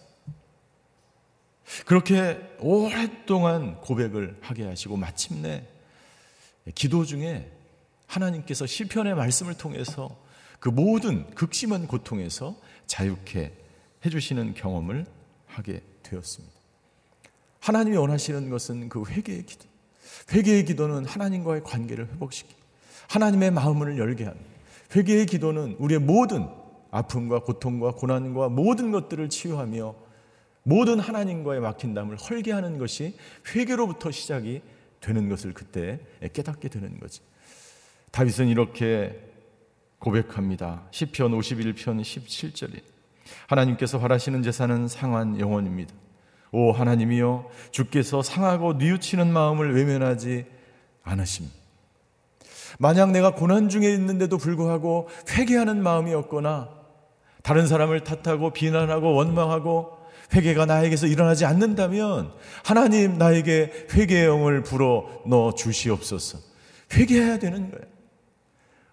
그렇게 1.86 2.38
오랫동안 2.58 3.80
고백을 3.80 4.38
하게 4.40 4.64
하시고 4.64 4.96
마침내 4.96 5.64
기도 6.74 7.04
중에 7.04 7.50
하나님께서 8.06 8.66
시편의 8.66 9.14
말씀을 9.14 9.54
통해서 9.54 10.16
그 10.58 10.68
모든 10.68 11.28
극심한 11.34 11.86
고통에서 11.86 12.56
자유케 12.86 13.52
해주시는 14.04 14.54
경험을 14.54 15.06
하게 15.46 15.80
되었습니다. 16.02 16.54
하나님이 17.60 17.96
원하시는 17.96 18.50
것은 18.50 18.88
그 18.88 19.04
회개의 19.06 19.46
기도. 19.46 19.64
회개의 20.32 20.64
기도는 20.64 21.04
하나님과의 21.04 21.62
관계를 21.62 22.08
회복시키 22.08 22.54
하나님의 23.08 23.50
마음을 23.52 23.98
열게 23.98 24.24
합니다. 24.24 24.50
회개의 24.94 25.26
기도는 25.26 25.76
우리의 25.78 26.00
모든 26.00 26.48
아픔과 26.90 27.40
고통과 27.40 27.92
고난과 27.92 28.48
모든 28.48 28.90
것들을 28.90 29.28
치유하며 29.28 29.94
모든 30.62 31.00
하나님과의 31.00 31.60
막힌 31.60 31.94
담을 31.94 32.16
헐게 32.16 32.52
하는 32.52 32.78
것이 32.78 33.16
회개로부터 33.54 34.10
시작이 34.10 34.62
되는 35.00 35.28
것을 35.28 35.54
그때 35.54 36.00
깨닫게 36.32 36.68
되는 36.68 36.98
거지. 37.00 37.20
다윗은 38.10 38.48
이렇게 38.48 39.18
고백합니다. 39.98 40.82
시편 40.90 41.32
51편 41.32 42.00
17절에 42.00 42.82
하나님께서 43.46 43.98
바라시는 43.98 44.42
제사는 44.42 44.88
상한 44.88 45.38
영혼입니다. 45.38 45.94
오 46.52 46.72
하나님이여 46.72 47.48
주께서 47.70 48.22
상하고 48.22 48.74
뉘우치는 48.74 49.32
마음을 49.32 49.74
외면하지 49.74 50.46
않으십니다. 51.04 51.56
만약 52.78 53.10
내가 53.10 53.34
고난 53.34 53.68
중에 53.68 53.92
있는데도 53.94 54.38
불구하고 54.38 55.08
회개하는 55.30 55.82
마음이었거나 55.82 56.79
다른 57.42 57.66
사람을 57.66 58.04
탓하고 58.04 58.52
비난하고 58.52 59.14
원망하고 59.14 59.98
회개가 60.34 60.66
나에게서 60.66 61.06
일어나지 61.06 61.44
않는다면 61.44 62.32
하나님 62.64 63.18
나에게 63.18 63.86
회개의 63.92 64.26
영을 64.26 64.62
불어 64.62 65.22
넣어 65.26 65.54
주시옵소서. 65.54 66.38
회개해야 66.94 67.38
되는 67.38 67.70
거예요. 67.70 67.84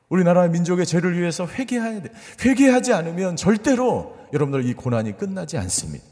우리나라 0.09 0.47
민족의 0.47 0.85
죄를 0.85 1.19
위해서 1.19 1.45
회개해야 1.45 2.01
돼. 2.01 2.09
회개하지 2.43 2.93
않으면 2.93 3.35
절대로 3.35 4.17
여러분들 4.33 4.67
이 4.67 4.73
고난이 4.73 5.17
끝나지 5.17 5.57
않습니다. 5.57 6.05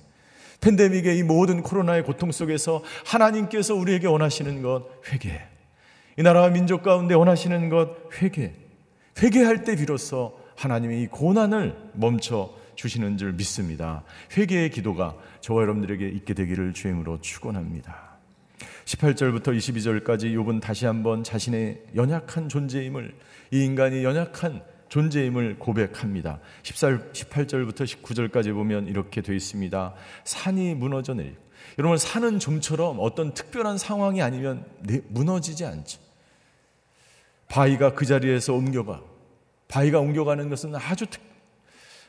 팬데믹의 0.62 1.17
이 1.17 1.24
모든 1.24 1.62
코로나의 1.62 2.04
고통 2.04 2.32
속에서 2.32 2.84
하나님께서 3.06 3.76
우리에게 3.76 4.08
원하시는 4.08 4.62
것 4.62 4.86
회개. 5.12 5.41
이 6.17 6.24
나라와 6.24 6.50
민족 6.50 6.82
가운데 6.82 7.13
원하시는 7.13 7.69
것 7.69 7.89
회개. 8.21 8.54
회개할 9.21 9.63
때 9.63 9.76
비로소 9.76 10.44
하나님이 10.55 11.03
이 11.03 11.07
고난을 11.07 11.91
멈춰 11.93 12.53
주시는 12.75 13.17
줄 13.17 13.33
믿습니다. 13.33 14.03
회개의 14.35 14.69
기도가 14.69 15.15
저와 15.41 15.61
여러분들에게 15.63 16.07
있게 16.09 16.33
되기를 16.33 16.73
주임으로 16.73 17.21
축원합니다. 17.21 18.15
18절부터 18.85 19.57
22절까지 19.57 20.35
욥은 20.35 20.61
다시 20.61 20.85
한번 20.85 21.23
자신의 21.23 21.81
연약한 21.95 22.49
존재임을 22.49 23.15
이 23.51 23.63
인간이 23.63 24.03
연약한 24.03 24.61
존재임을 24.89 25.57
고백합니다. 25.57 26.39
18절부터 26.63 27.83
19절까지 27.83 28.53
보면 28.53 28.87
이렇게 28.87 29.21
되어 29.21 29.35
있습니다. 29.35 29.93
산이 30.23 30.75
무너져 30.75 31.13
내리고 31.13 31.43
여러분 31.79 31.97
산은 31.97 32.39
좀처럼 32.39 32.97
어떤 32.99 33.33
특별한 33.33 33.77
상황이 33.77 34.21
아니면 34.21 34.65
무너지지 35.09 35.65
않죠. 35.65 35.99
바위가 37.47 37.93
그 37.93 38.05
자리에서 38.05 38.53
옮겨가 38.53 39.01
바위가 39.67 39.99
옮겨가는 39.99 40.49
것은 40.49 40.75
아주 40.75 41.06
특 41.08 41.21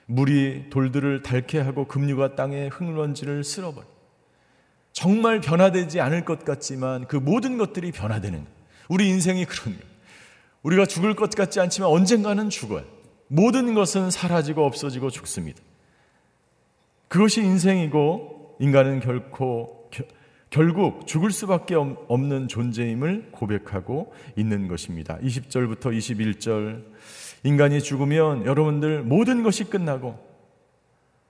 물이 0.06 0.70
돌들을 0.70 1.22
닳게 1.22 1.58
하고 1.58 1.86
급류가 1.86 2.36
땅에 2.36 2.68
흙먼지를 2.68 3.44
쓸어버려. 3.44 3.86
정말 4.92 5.40
변화되지 5.40 6.00
않을 6.00 6.24
것 6.24 6.44
같지만 6.44 7.06
그 7.06 7.16
모든 7.16 7.58
것들이 7.58 7.92
변화되는 7.92 8.46
우리 8.88 9.08
인생이 9.08 9.44
그런. 9.44 9.76
우리가 10.62 10.86
죽을 10.86 11.14
것 11.14 11.30
같지 11.30 11.60
않지만 11.60 11.90
언젠가는 11.90 12.48
죽어요. 12.48 12.84
모든 13.28 13.74
것은 13.74 14.10
사라지고 14.10 14.64
없어지고 14.64 15.10
죽습니다. 15.10 15.60
그것이 17.08 17.42
인생이고 17.42 18.56
인간은 18.60 19.00
결코 19.00 19.88
겨, 19.90 20.04
결국 20.50 21.06
죽을 21.06 21.30
수밖에 21.30 21.74
없는 21.74 22.48
존재임을 22.48 23.28
고백하고 23.32 24.12
있는 24.36 24.68
것입니다. 24.68 25.18
20절부터 25.18 25.96
21절 25.96 26.84
인간이 27.44 27.80
죽으면 27.80 28.46
여러분들 28.46 29.02
모든 29.02 29.42
것이 29.42 29.64
끝나고 29.64 30.26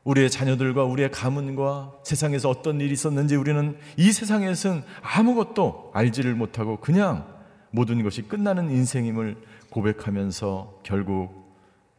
우리의 0.05 0.31
자녀들과 0.31 0.85
우리의 0.85 1.11
가문과 1.11 1.92
세상에서 2.05 2.49
어떤 2.49 2.81
일이 2.81 2.92
있었는지 2.92 3.35
우리는 3.35 3.77
이 3.97 4.12
세상에서는 4.12 4.83
아무것도 5.03 5.90
알지를 5.95 6.35
못하고 6.35 6.79
그냥 6.79 7.27
모든 7.71 8.03
것이 8.03 8.23
끝나는 8.23 8.71
인생임을 8.71 9.37
고백하면서 9.71 10.81
결국 10.85 11.45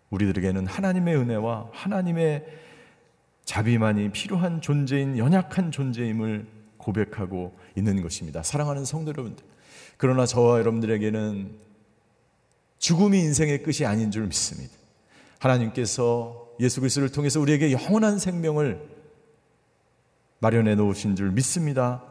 우리들에게는 0.09 0.67
하나님의 0.67 1.15
은혜와 1.17 1.69
하나님의 1.73 2.45
자비만이 3.43 4.11
필요한 4.11 4.61
존재인 4.61 5.17
연약한 5.17 5.71
존재임을 5.71 6.47
고백하고 6.77 7.57
있는 7.75 8.01
것입니다. 8.01 8.41
사랑하는 8.41 8.85
성도 8.85 9.09
여러분들. 9.09 9.45
그러나 9.97 10.25
저와 10.25 10.59
여러분들에게는 10.59 11.66
죽음이 12.79 13.19
인생의 13.19 13.63
끝이 13.63 13.85
아닌 13.85 14.11
줄 14.11 14.25
믿습니다. 14.25 14.73
하나님께서 15.39 16.47
예수 16.59 16.79
그리스도를 16.79 17.09
통해서 17.09 17.39
우리에게 17.39 17.71
영원한 17.71 18.19
생명을 18.19 18.81
마련해 20.39 20.75
놓으신 20.75 21.15
줄 21.15 21.31
믿습니다. 21.31 22.03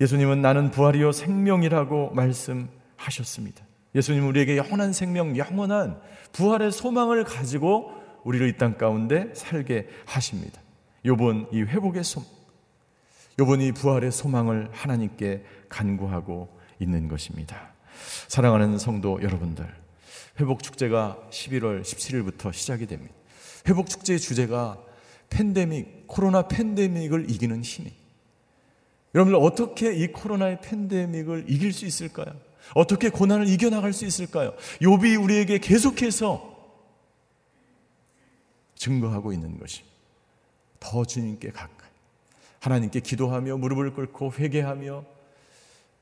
예수님은 0.00 0.42
나는 0.42 0.70
부활이요 0.70 1.12
생명이라고 1.12 2.10
말씀하셨습니다. 2.10 3.64
예수님은 3.94 4.28
우리에게 4.28 4.56
영원한 4.56 4.92
생명, 4.92 5.36
영원한 5.36 6.00
부활의 6.32 6.72
소망을 6.72 7.24
가지고 7.24 7.92
우리를 8.24 8.48
이 8.48 8.56
땅 8.56 8.78
가운데 8.78 9.32
살게 9.34 9.88
하십니다. 10.06 10.60
요번 11.04 11.46
이 11.52 11.62
회복의 11.62 12.04
소 12.04 12.22
요번 13.38 13.60
이 13.60 13.72
부활의 13.72 14.12
소망을 14.12 14.68
하나님께 14.72 15.44
간구하고 15.68 16.48
있는 16.78 17.08
것입니다. 17.08 17.71
사랑하는 18.28 18.78
성도 18.78 19.22
여러분들, 19.22 19.66
회복 20.40 20.62
축제가 20.62 21.18
11월 21.30 21.82
17일부터 21.82 22.52
시작이 22.52 22.86
됩니다. 22.86 23.14
회복 23.68 23.88
축제의 23.88 24.18
주제가 24.18 24.78
팬데믹, 25.30 26.06
코로나 26.06 26.48
팬데믹을 26.48 27.30
이기는 27.30 27.62
힘이. 27.62 27.92
여러분들 29.14 29.40
어떻게 29.42 29.94
이 29.94 30.08
코로나의 30.08 30.60
팬데믹을 30.62 31.46
이길 31.48 31.72
수 31.72 31.84
있을까요? 31.84 32.34
어떻게 32.74 33.10
고난을 33.10 33.48
이겨나갈 33.48 33.92
수 33.92 34.06
있을까요? 34.06 34.54
욥이 34.80 35.22
우리에게 35.22 35.58
계속해서 35.58 36.52
증거하고 38.74 39.32
있는 39.32 39.58
것입니다. 39.58 39.92
더 40.80 41.04
주님께 41.04 41.50
가까이 41.50 41.90
하나님께 42.60 43.00
기도하며 43.00 43.56
무릎을 43.58 43.92
꿇고 43.92 44.32
회개하며 44.38 45.04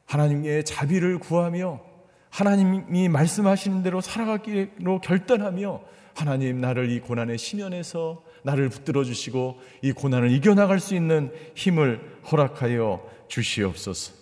하나님의 0.07 0.65
자비를 0.65 1.19
구하며 1.19 1.90
하나님이 2.31 3.09
말씀하시는 3.09 3.83
대로 3.83 4.01
살아가기로 4.01 5.01
결단하며 5.01 5.81
하나님 6.15 6.61
나를 6.61 6.91
이 6.91 7.01
고난의 7.01 7.39
심연에서 7.39 8.23
나를 8.43 8.69
붙들어 8.69 9.05
주시고 9.05 9.59
이 9.83 9.93
고난을 9.93 10.31
이겨나갈 10.31 10.81
수 10.81 10.95
있는 10.95 11.33
힘을 11.55 12.01
허락하여 12.31 13.05
주시옵소서. 13.29 14.15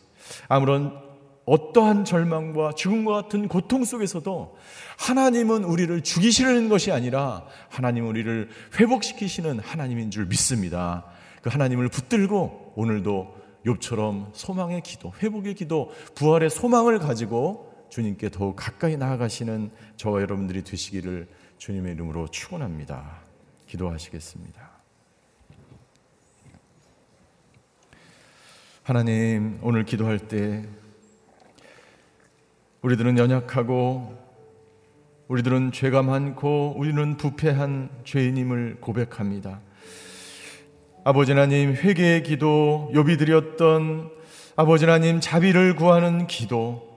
아무런 0.49 1.09
어떠한 1.45 2.05
절망과 2.05 2.73
죽음과 2.73 3.23
같은 3.23 3.49
고통 3.49 3.85
속에서도 3.85 4.57
하나님은 4.99 5.65
우리를 5.65 6.03
죽이시는 6.03 6.69
것이 6.69 6.93
아니라 6.93 7.47
하나님 7.71 8.07
우리를 8.07 8.51
회복시키시는 8.79 9.61
하나님인 9.61 10.11
줄 10.11 10.27
믿습니다. 10.27 11.07
그 11.41 11.49
하나님을 11.49 11.89
붙들고 11.89 12.75
오늘도 12.77 13.35
욥처럼 13.65 14.29
소망의 14.35 14.83
기도, 14.83 15.13
회복의 15.23 15.55
기도, 15.55 15.91
부활의 16.15 16.51
소망을 16.51 16.99
가지고 16.99 17.68
주님께 17.91 18.31
더욱 18.31 18.57
가까이 18.57 18.97
나아가시는 18.97 19.71
저와 19.97 20.21
여러분들이 20.23 20.63
되시기를 20.63 21.29
주님의 21.59 21.95
이름으로 21.95 22.29
축원합니다. 22.29 23.21
기도하시겠습니다. 23.67 24.69
하나님, 28.83 29.59
오늘 29.63 29.85
기도할 29.85 30.19
때 30.19 30.65
우리들은 32.81 33.19
연약하고 33.19 34.17
우리들은 35.29 35.73
죄가 35.73 36.03
많고 36.03 36.75
우리는 36.79 37.19
부패한 37.19 37.91
죄인임을 38.05 38.79
고백합니다. 38.81 39.61
아버지 41.05 41.33
하나님 41.33 41.75
회개의 41.75 42.23
기도, 42.23 42.91
욥이 42.95 43.19
드렸던 43.19 44.11
아버지 44.57 44.87
하나님 44.87 45.21
자비를 45.21 45.77
구하는 45.77 46.27
기도, 46.27 46.88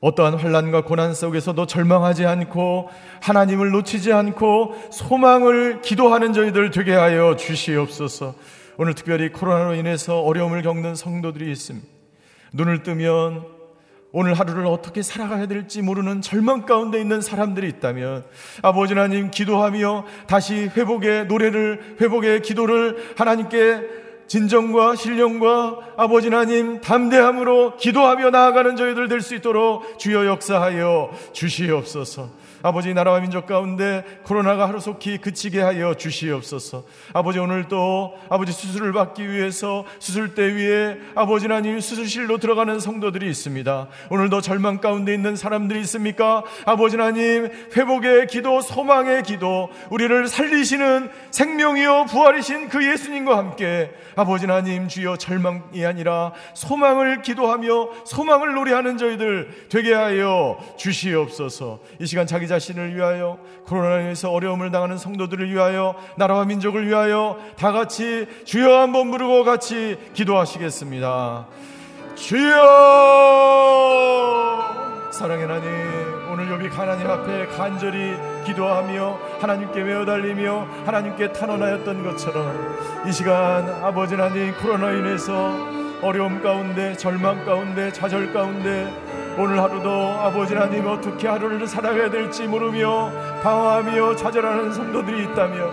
어떠한 0.00 0.34
환란과 0.34 0.84
고난 0.84 1.14
속에서도 1.14 1.66
절망하지 1.66 2.26
않고 2.26 2.90
하나님을 3.22 3.70
놓치지 3.70 4.12
않고 4.12 4.74
소망을 4.90 5.80
기도하는 5.80 6.32
저희들 6.32 6.70
되게 6.70 6.92
하여 6.94 7.36
주시옵소서. 7.36 8.34
오늘 8.76 8.94
특별히 8.94 9.30
코로나로 9.30 9.74
인해서 9.74 10.20
어려움을 10.20 10.62
겪는 10.62 10.94
성도들이 10.94 11.50
있습니다. 11.50 11.86
눈을 12.52 12.82
뜨면 12.82 13.54
오늘 14.16 14.34
하루를 14.34 14.66
어떻게 14.66 15.02
살아가야 15.02 15.46
될지 15.46 15.82
모르는 15.82 16.20
절망 16.22 16.66
가운데 16.66 17.00
있는 17.00 17.20
사람들이 17.20 17.68
있다면 17.68 18.24
아버지 18.62 18.94
하나님 18.94 19.30
기도하며 19.30 20.04
다시 20.28 20.70
회복의 20.76 21.26
노래를 21.26 21.96
회복의 22.00 22.42
기도를 22.42 23.14
하나님께 23.16 24.03
진정과 24.26 24.96
신령과 24.96 25.94
아버지 25.96 26.28
하나님 26.28 26.80
담대함으로 26.80 27.76
기도하며 27.76 28.30
나아가는 28.30 28.76
저희들 28.76 29.08
될 29.08 29.20
수 29.20 29.34
있도록 29.34 29.98
주여 29.98 30.26
역사하여 30.26 31.10
주시옵소서. 31.32 32.43
아버지 32.64 32.94
나라와 32.94 33.20
민족 33.20 33.44
가운데 33.44 34.02
코로나가 34.22 34.66
하루속히 34.66 35.18
그치게 35.18 35.60
하여 35.60 35.92
주시옵소서. 35.92 36.84
아버지 37.12 37.38
오늘도 37.38 38.14
아버지 38.30 38.52
수술을 38.52 38.94
받기 38.94 39.28
위해서 39.30 39.84
수술대 39.98 40.54
위에 40.54 40.96
아버지 41.14 41.46
하나님 41.46 41.78
수술실로 41.78 42.38
들어가는 42.38 42.80
성도들이 42.80 43.28
있습니다. 43.28 43.88
오늘도 44.08 44.40
절망 44.40 44.78
가운데 44.78 45.12
있는 45.12 45.36
사람들이 45.36 45.78
있습니까? 45.82 46.42
아버지 46.64 46.96
하나님 46.96 47.50
회복의 47.76 48.28
기도, 48.28 48.62
소망의 48.62 49.24
기도, 49.24 49.68
우리를 49.90 50.26
살리시는 50.26 51.10
생명이요 51.32 52.06
부활이신 52.06 52.70
그 52.70 52.90
예수님과 52.90 53.36
함께 53.36 53.90
아버지 54.16 54.46
하나님 54.46 54.88
주여 54.88 55.18
절망이 55.18 55.84
아니라 55.84 56.32
소망을 56.54 57.20
기도하며 57.20 57.90
소망을 58.06 58.54
노래하는 58.54 58.96
저희들 58.96 59.66
되게 59.68 59.92
하여 59.92 60.58
주시옵소서. 60.78 61.80
이 62.00 62.06
시간 62.06 62.26
자기 62.26 62.48
자 62.48 62.53
신을 62.58 62.94
위하여 62.94 63.38
코로나에서 63.66 64.30
어려움을 64.30 64.70
당하는 64.70 64.98
성도들을 64.98 65.50
위하여 65.50 65.94
나라와 66.16 66.44
민족을 66.44 66.86
위하여 66.86 67.38
다 67.56 67.72
같이 67.72 68.26
주여 68.44 68.80
한번 68.80 69.10
부르고 69.10 69.44
같이 69.44 69.98
기도하시겠습니다. 70.14 71.46
주여 72.14 72.54
사랑의 75.10 75.46
하나님 75.46 75.70
오늘 76.30 76.50
여기 76.50 76.66
하나님 76.66 77.08
앞에 77.08 77.46
간절히 77.46 78.16
기도하며 78.44 79.18
하나님께 79.40 79.80
외어달리며 79.80 80.68
하나님께 80.84 81.32
탄원하였던 81.32 82.02
것처럼 82.02 83.04
이 83.06 83.12
시간 83.12 83.68
아버지 83.84 84.16
하나님 84.16 84.52
코로나 84.56 84.90
인해서 84.90 85.54
어려움 86.02 86.42
가운데 86.42 86.96
절망 86.96 87.44
가운데 87.44 87.92
좌절 87.92 88.32
가운데 88.32 88.92
오늘 89.36 89.60
하루도 89.60 89.90
아버지 89.90 90.54
하나님 90.54 90.86
어떻게 90.86 91.26
하루를 91.26 91.66
살아가야 91.66 92.08
될지 92.08 92.46
모르며 92.46 93.10
방황하며 93.42 94.16
좌절하는 94.16 94.72
성도들이 94.72 95.24
있다며 95.24 95.70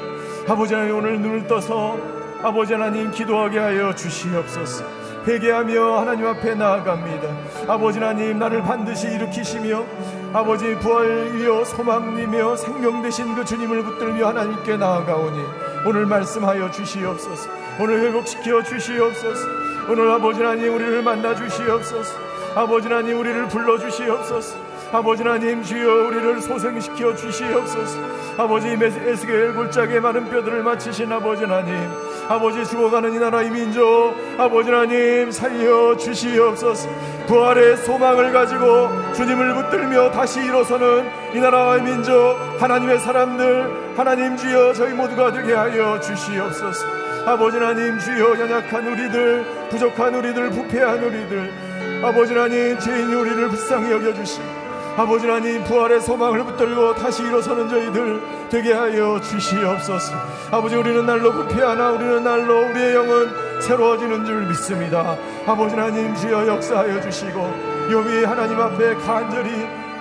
아버지 0.47 0.73
하나님 0.73 0.97
오늘 0.97 1.19
눈을 1.19 1.47
떠서 1.47 1.97
아버지 2.41 2.73
하나님 2.73 3.11
기도하게 3.11 3.59
하여 3.59 3.93
주시옵소서 3.93 5.01
회개하며 5.27 5.99
하나님 5.99 6.25
앞에 6.25 6.55
나아갑니다. 6.55 7.71
아버지 7.71 7.99
하나님 7.99 8.39
나를 8.39 8.63
반드시 8.63 9.07
일으키시며 9.07 9.85
아버지 10.33 10.73
부활이여 10.75 11.63
소망이며 11.65 12.55
생명 12.55 13.03
되신 13.03 13.35
그 13.35 13.45
주님을 13.45 13.83
붙들며 13.83 14.29
하나님께 14.29 14.77
나아가오니 14.77 15.39
오늘 15.85 16.07
말씀하여 16.07 16.71
주시옵소서. 16.71 17.49
오늘 17.79 18.01
회복시켜 18.01 18.63
주시옵소서. 18.63 19.47
오늘 19.89 20.09
아버지 20.09 20.41
하나님 20.41 20.73
우리를 20.73 21.03
만나 21.03 21.35
주시옵소서. 21.35 22.30
아버지 22.55 22.87
하나님 22.87 23.19
우리를 23.19 23.47
불러 23.47 23.77
주시옵소서. 23.79 24.57
아버지 24.91 25.23
하나님 25.23 25.63
주여 25.63 26.07
우리를 26.07 26.41
소생시켜 26.41 27.15
주시옵소서. 27.15 27.99
아버지 28.37 28.67
에스겔 28.67 29.53
골짜기에 29.53 30.01
많은 30.01 30.29
뼈들을 30.29 30.63
맞추신 30.63 31.09
아버지 31.11 31.45
하나님 31.45 31.89
아버지 32.27 32.65
죽어가는 32.65 33.13
이 33.13 33.19
나라의 33.19 33.51
민족 33.51 34.13
아버지 34.37 34.69
하나님 34.69 35.31
살려 35.31 35.95
주시옵소서. 35.95 36.89
부활의 37.27 37.77
소망을 37.77 38.33
가지고 38.33 38.89
주님을 39.13 39.53
붙들며 39.53 40.11
다시 40.11 40.41
일어서는 40.41 41.09
이 41.33 41.39
나라의 41.39 41.83
민족 41.83 42.35
하나님의 42.59 42.99
사람들 42.99 43.93
하나님 43.95 44.35
주여 44.35 44.73
저희 44.73 44.93
모두가 44.93 45.31
되게 45.31 45.53
하여 45.53 45.97
주시옵소서. 46.01 46.85
아버지 47.25 47.57
하나님 47.57 47.97
주여 47.97 48.37
연약한 48.39 48.87
우리들 48.87 49.45
부족한 49.69 50.15
우리들 50.15 50.49
부패한 50.49 51.01
우리들 51.01 51.70
아버지 52.03 52.33
하나님 52.33 52.79
죄인 52.79 53.13
우리를 53.13 53.47
불쌍히 53.49 53.91
여겨주시고 53.91 54.61
아버지 54.97 55.27
하나님 55.27 55.63
부활의 55.63 56.01
소망을 56.01 56.43
붙들고 56.43 56.95
다시 56.95 57.23
일어서는 57.23 57.69
저희들 57.69 58.21
되게 58.49 58.73
하여 58.73 59.19
주시옵소서. 59.21 60.15
아버지 60.51 60.75
우리는 60.75 61.05
날로 61.05 61.31
부패하나 61.31 61.91
우리는 61.91 62.23
날로 62.23 62.67
우리의 62.69 62.95
영은 62.95 63.61
새로워지는 63.61 64.25
줄 64.25 64.47
믿습니다. 64.47 65.15
아버지 65.45 65.75
하나님 65.75 66.13
주여 66.15 66.45
역사하여 66.47 66.99
주시고 67.01 67.39
요비 67.91 68.25
하나님 68.25 68.59
앞에 68.59 68.95
간절히 68.95 69.51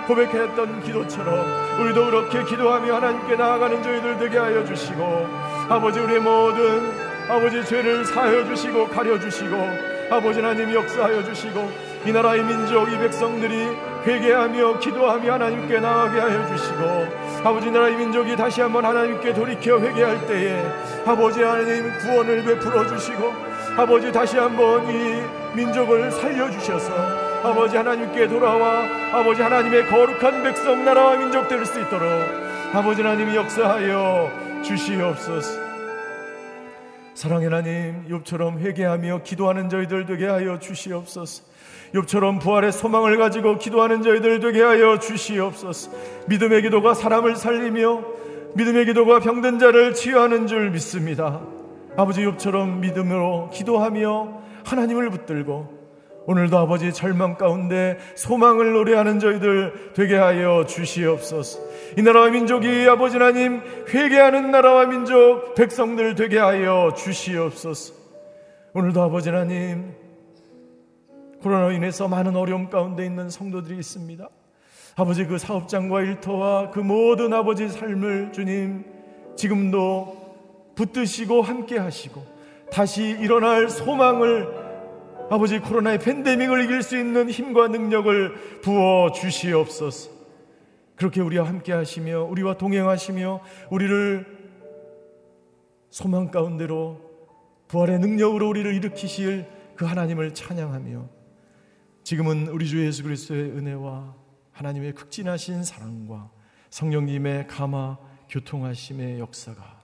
고백했던 0.07 0.83
기도처럼 0.83 1.79
우리도 1.79 2.05
그렇게 2.07 2.43
기도하며 2.43 2.95
하나님께 2.95 3.35
나아가는 3.35 3.81
저희들 3.81 4.17
되게 4.17 4.37
하여 4.37 4.65
주시고 4.65 5.27
아버지 5.69 5.99
우리의 5.99 6.19
모든 6.19 6.91
아버지 7.29 7.63
죄를 7.63 8.03
사하여 8.03 8.43
주시고 8.45 8.89
가려 8.89 9.17
주시고 9.19 9.55
아버지 10.09 10.41
하나님 10.41 10.73
역사하여 10.73 11.23
주시고 11.23 11.90
이 12.05 12.11
나라의 12.11 12.43
민족 12.43 12.91
이 12.91 12.97
백성들이 12.97 13.67
회개하며 14.05 14.79
기도하며 14.79 15.33
하나님께 15.33 15.79
나아가게 15.79 16.19
하여 16.19 16.47
주시고 16.47 17.47
아버지 17.47 17.69
나라의 17.69 17.95
민족이 17.95 18.35
다시 18.35 18.61
한번 18.61 18.85
하나님께 18.85 19.33
돌이켜 19.33 19.79
회개할 19.79 20.25
때에 20.25 20.65
아버지 21.05 21.43
하나님 21.43 21.91
구원을 21.99 22.43
베풀어 22.43 22.87
주시고 22.87 23.31
아버지 23.77 24.11
다시 24.11 24.37
한번 24.37 24.89
이 24.89 25.21
민족을 25.55 26.11
살려 26.11 26.49
주셔서 26.49 26.91
아버지 27.43 27.77
하나님께 27.77 28.27
돌아와 28.27 28.83
아버지 29.13 29.41
하나님의 29.41 29.87
거룩한 29.87 30.43
백성 30.43 30.83
나라와 30.83 31.15
민족 31.17 31.47
될 31.47 31.65
수 31.65 31.79
있도록 31.81 32.03
아버지 32.73 33.01
하나님이 33.01 33.35
역사하여 33.35 34.61
주시옵소서. 34.63 35.59
사랑의 37.13 37.49
하나님, 37.49 38.07
욥처럼 38.09 38.59
회개하며 38.59 39.21
기도하는 39.23 39.69
저희들 39.69 40.05
되게 40.05 40.27
하여 40.27 40.57
주시옵소서. 40.59 41.50
욥처럼 41.93 42.39
부활의 42.39 42.71
소망을 42.71 43.17
가지고 43.17 43.57
기도하는 43.57 44.01
저희들 44.01 44.39
되게 44.39 44.61
하여 44.61 44.97
주시옵소서. 44.97 45.91
믿음의 46.27 46.61
기도가 46.63 46.93
사람을 46.93 47.35
살리며 47.35 48.03
믿음의 48.55 48.85
기도가 48.85 49.19
병든 49.19 49.59
자를 49.59 49.93
치유하는 49.93 50.47
줄 50.47 50.71
믿습니다. 50.71 51.41
아버지 51.97 52.21
욥처럼 52.21 52.79
믿음으로 52.79 53.49
기도하며 53.51 54.41
하나님을 54.65 55.09
붙들고 55.09 55.81
오늘도 56.25 56.57
아버지 56.57 56.93
절망 56.93 57.35
가운데 57.35 57.97
소망을 58.15 58.73
노래하는 58.73 59.19
저희들 59.19 59.91
되게 59.93 60.15
하여 60.15 60.65
주시옵소서. 60.67 61.59
이 61.97 62.01
나라와 62.01 62.29
민족이 62.29 62.87
아버지 62.87 63.17
하나님 63.17 63.61
회개하는 63.89 64.51
나라와 64.51 64.85
민족 64.85 65.55
백성들 65.55 66.15
되게 66.15 66.37
하여 66.37 66.93
주시옵소서. 66.95 67.93
오늘도 68.73 69.01
아버지 69.01 69.29
하나님 69.29 70.00
코로나로 71.41 71.71
인해서 71.71 72.07
많은 72.07 72.35
어려움 72.35 72.69
가운데 72.69 73.05
있는 73.05 73.29
성도들이 73.29 73.77
있습니다. 73.77 74.29
아버지 74.95 75.25
그 75.25 75.37
사업장과 75.37 76.01
일터와 76.01 76.71
그 76.71 76.79
모든 76.79 77.33
아버지 77.33 77.67
삶을 77.69 78.31
주님 78.33 78.85
지금도 79.35 80.73
붙드시고 80.75 81.41
함께 81.41 81.77
하시고 81.77 82.23
다시 82.71 83.03
일어날 83.03 83.69
소망을 83.69 84.47
아버지 85.29 85.59
코로나의 85.59 85.99
팬데믹을 85.99 86.63
이길 86.65 86.83
수 86.83 86.97
있는 86.97 87.29
힘과 87.29 87.69
능력을 87.69 88.61
부어 88.61 89.11
주시옵소서. 89.11 90.11
그렇게 90.95 91.21
우리와 91.21 91.47
함께 91.47 91.73
하시며 91.73 92.23
우리와 92.23 92.57
동행하시며 92.57 93.41
우리를 93.71 94.25
소망 95.89 96.29
가운데로 96.29 97.01
부활의 97.69 97.99
능력으로 97.99 98.47
우리를 98.49 98.73
일으키실 98.75 99.47
그 99.75 99.85
하나님을 99.85 100.33
찬양하며 100.33 101.20
지금은 102.03 102.47
우리 102.47 102.67
주 102.67 102.83
예수 102.83 103.03
그리스도의 103.03 103.51
은혜와 103.51 104.15
하나님의 104.51 104.93
극진하신 104.93 105.63
사랑과 105.63 106.31
성령님의 106.71 107.47
감화 107.47 107.97
교통하심의 108.29 109.19
역사가 109.19 109.81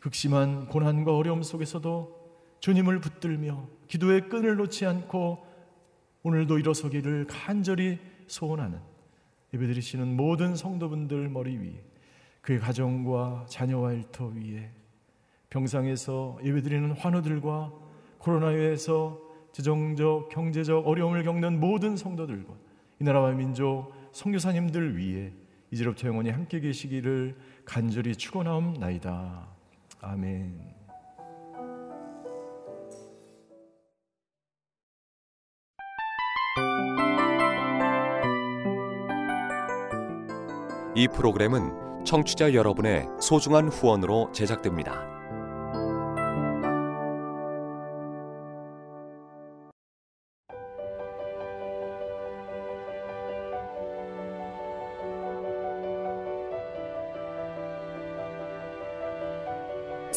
극심한 0.00 0.66
고난과 0.66 1.14
어려움 1.14 1.42
속에서도 1.42 2.24
주님을 2.60 3.00
붙들며 3.00 3.68
기도의 3.88 4.28
끈을 4.28 4.56
놓지 4.56 4.86
않고 4.86 5.46
오늘도 6.22 6.58
일어서기를 6.58 7.26
간절히 7.28 7.98
소원하는 8.26 8.80
예배드리시는 9.52 10.16
모든 10.16 10.56
성도분들 10.56 11.28
머리 11.28 11.56
위에 11.58 11.84
그의 12.40 12.58
가정과 12.58 13.46
자녀와 13.48 13.92
일터 13.92 14.26
위에 14.28 14.72
병상에서 15.50 16.38
예배드리는 16.42 16.92
환우들과 16.92 17.72
코로나에서 18.18 19.23
재정적, 19.54 20.30
경제적 20.30 20.84
어려움을 20.84 21.22
겪는 21.22 21.60
모든 21.60 21.96
성도들과 21.96 22.52
이 23.00 23.04
나라와 23.04 23.30
민족 23.30 23.92
성교사님들 24.10 24.96
위해 24.96 25.32
이제부터 25.70 26.08
영원히 26.08 26.30
함께 26.30 26.58
계시기를 26.58 27.36
간절히 27.64 28.16
축원하옵나이다. 28.16 29.46
아멘. 30.00 30.74
이 40.96 41.08
프로그램은 41.08 42.04
청취자 42.04 42.54
여러분의 42.54 43.06
소중한 43.20 43.68
후원으로 43.68 44.32
제작됩니다. 44.32 45.13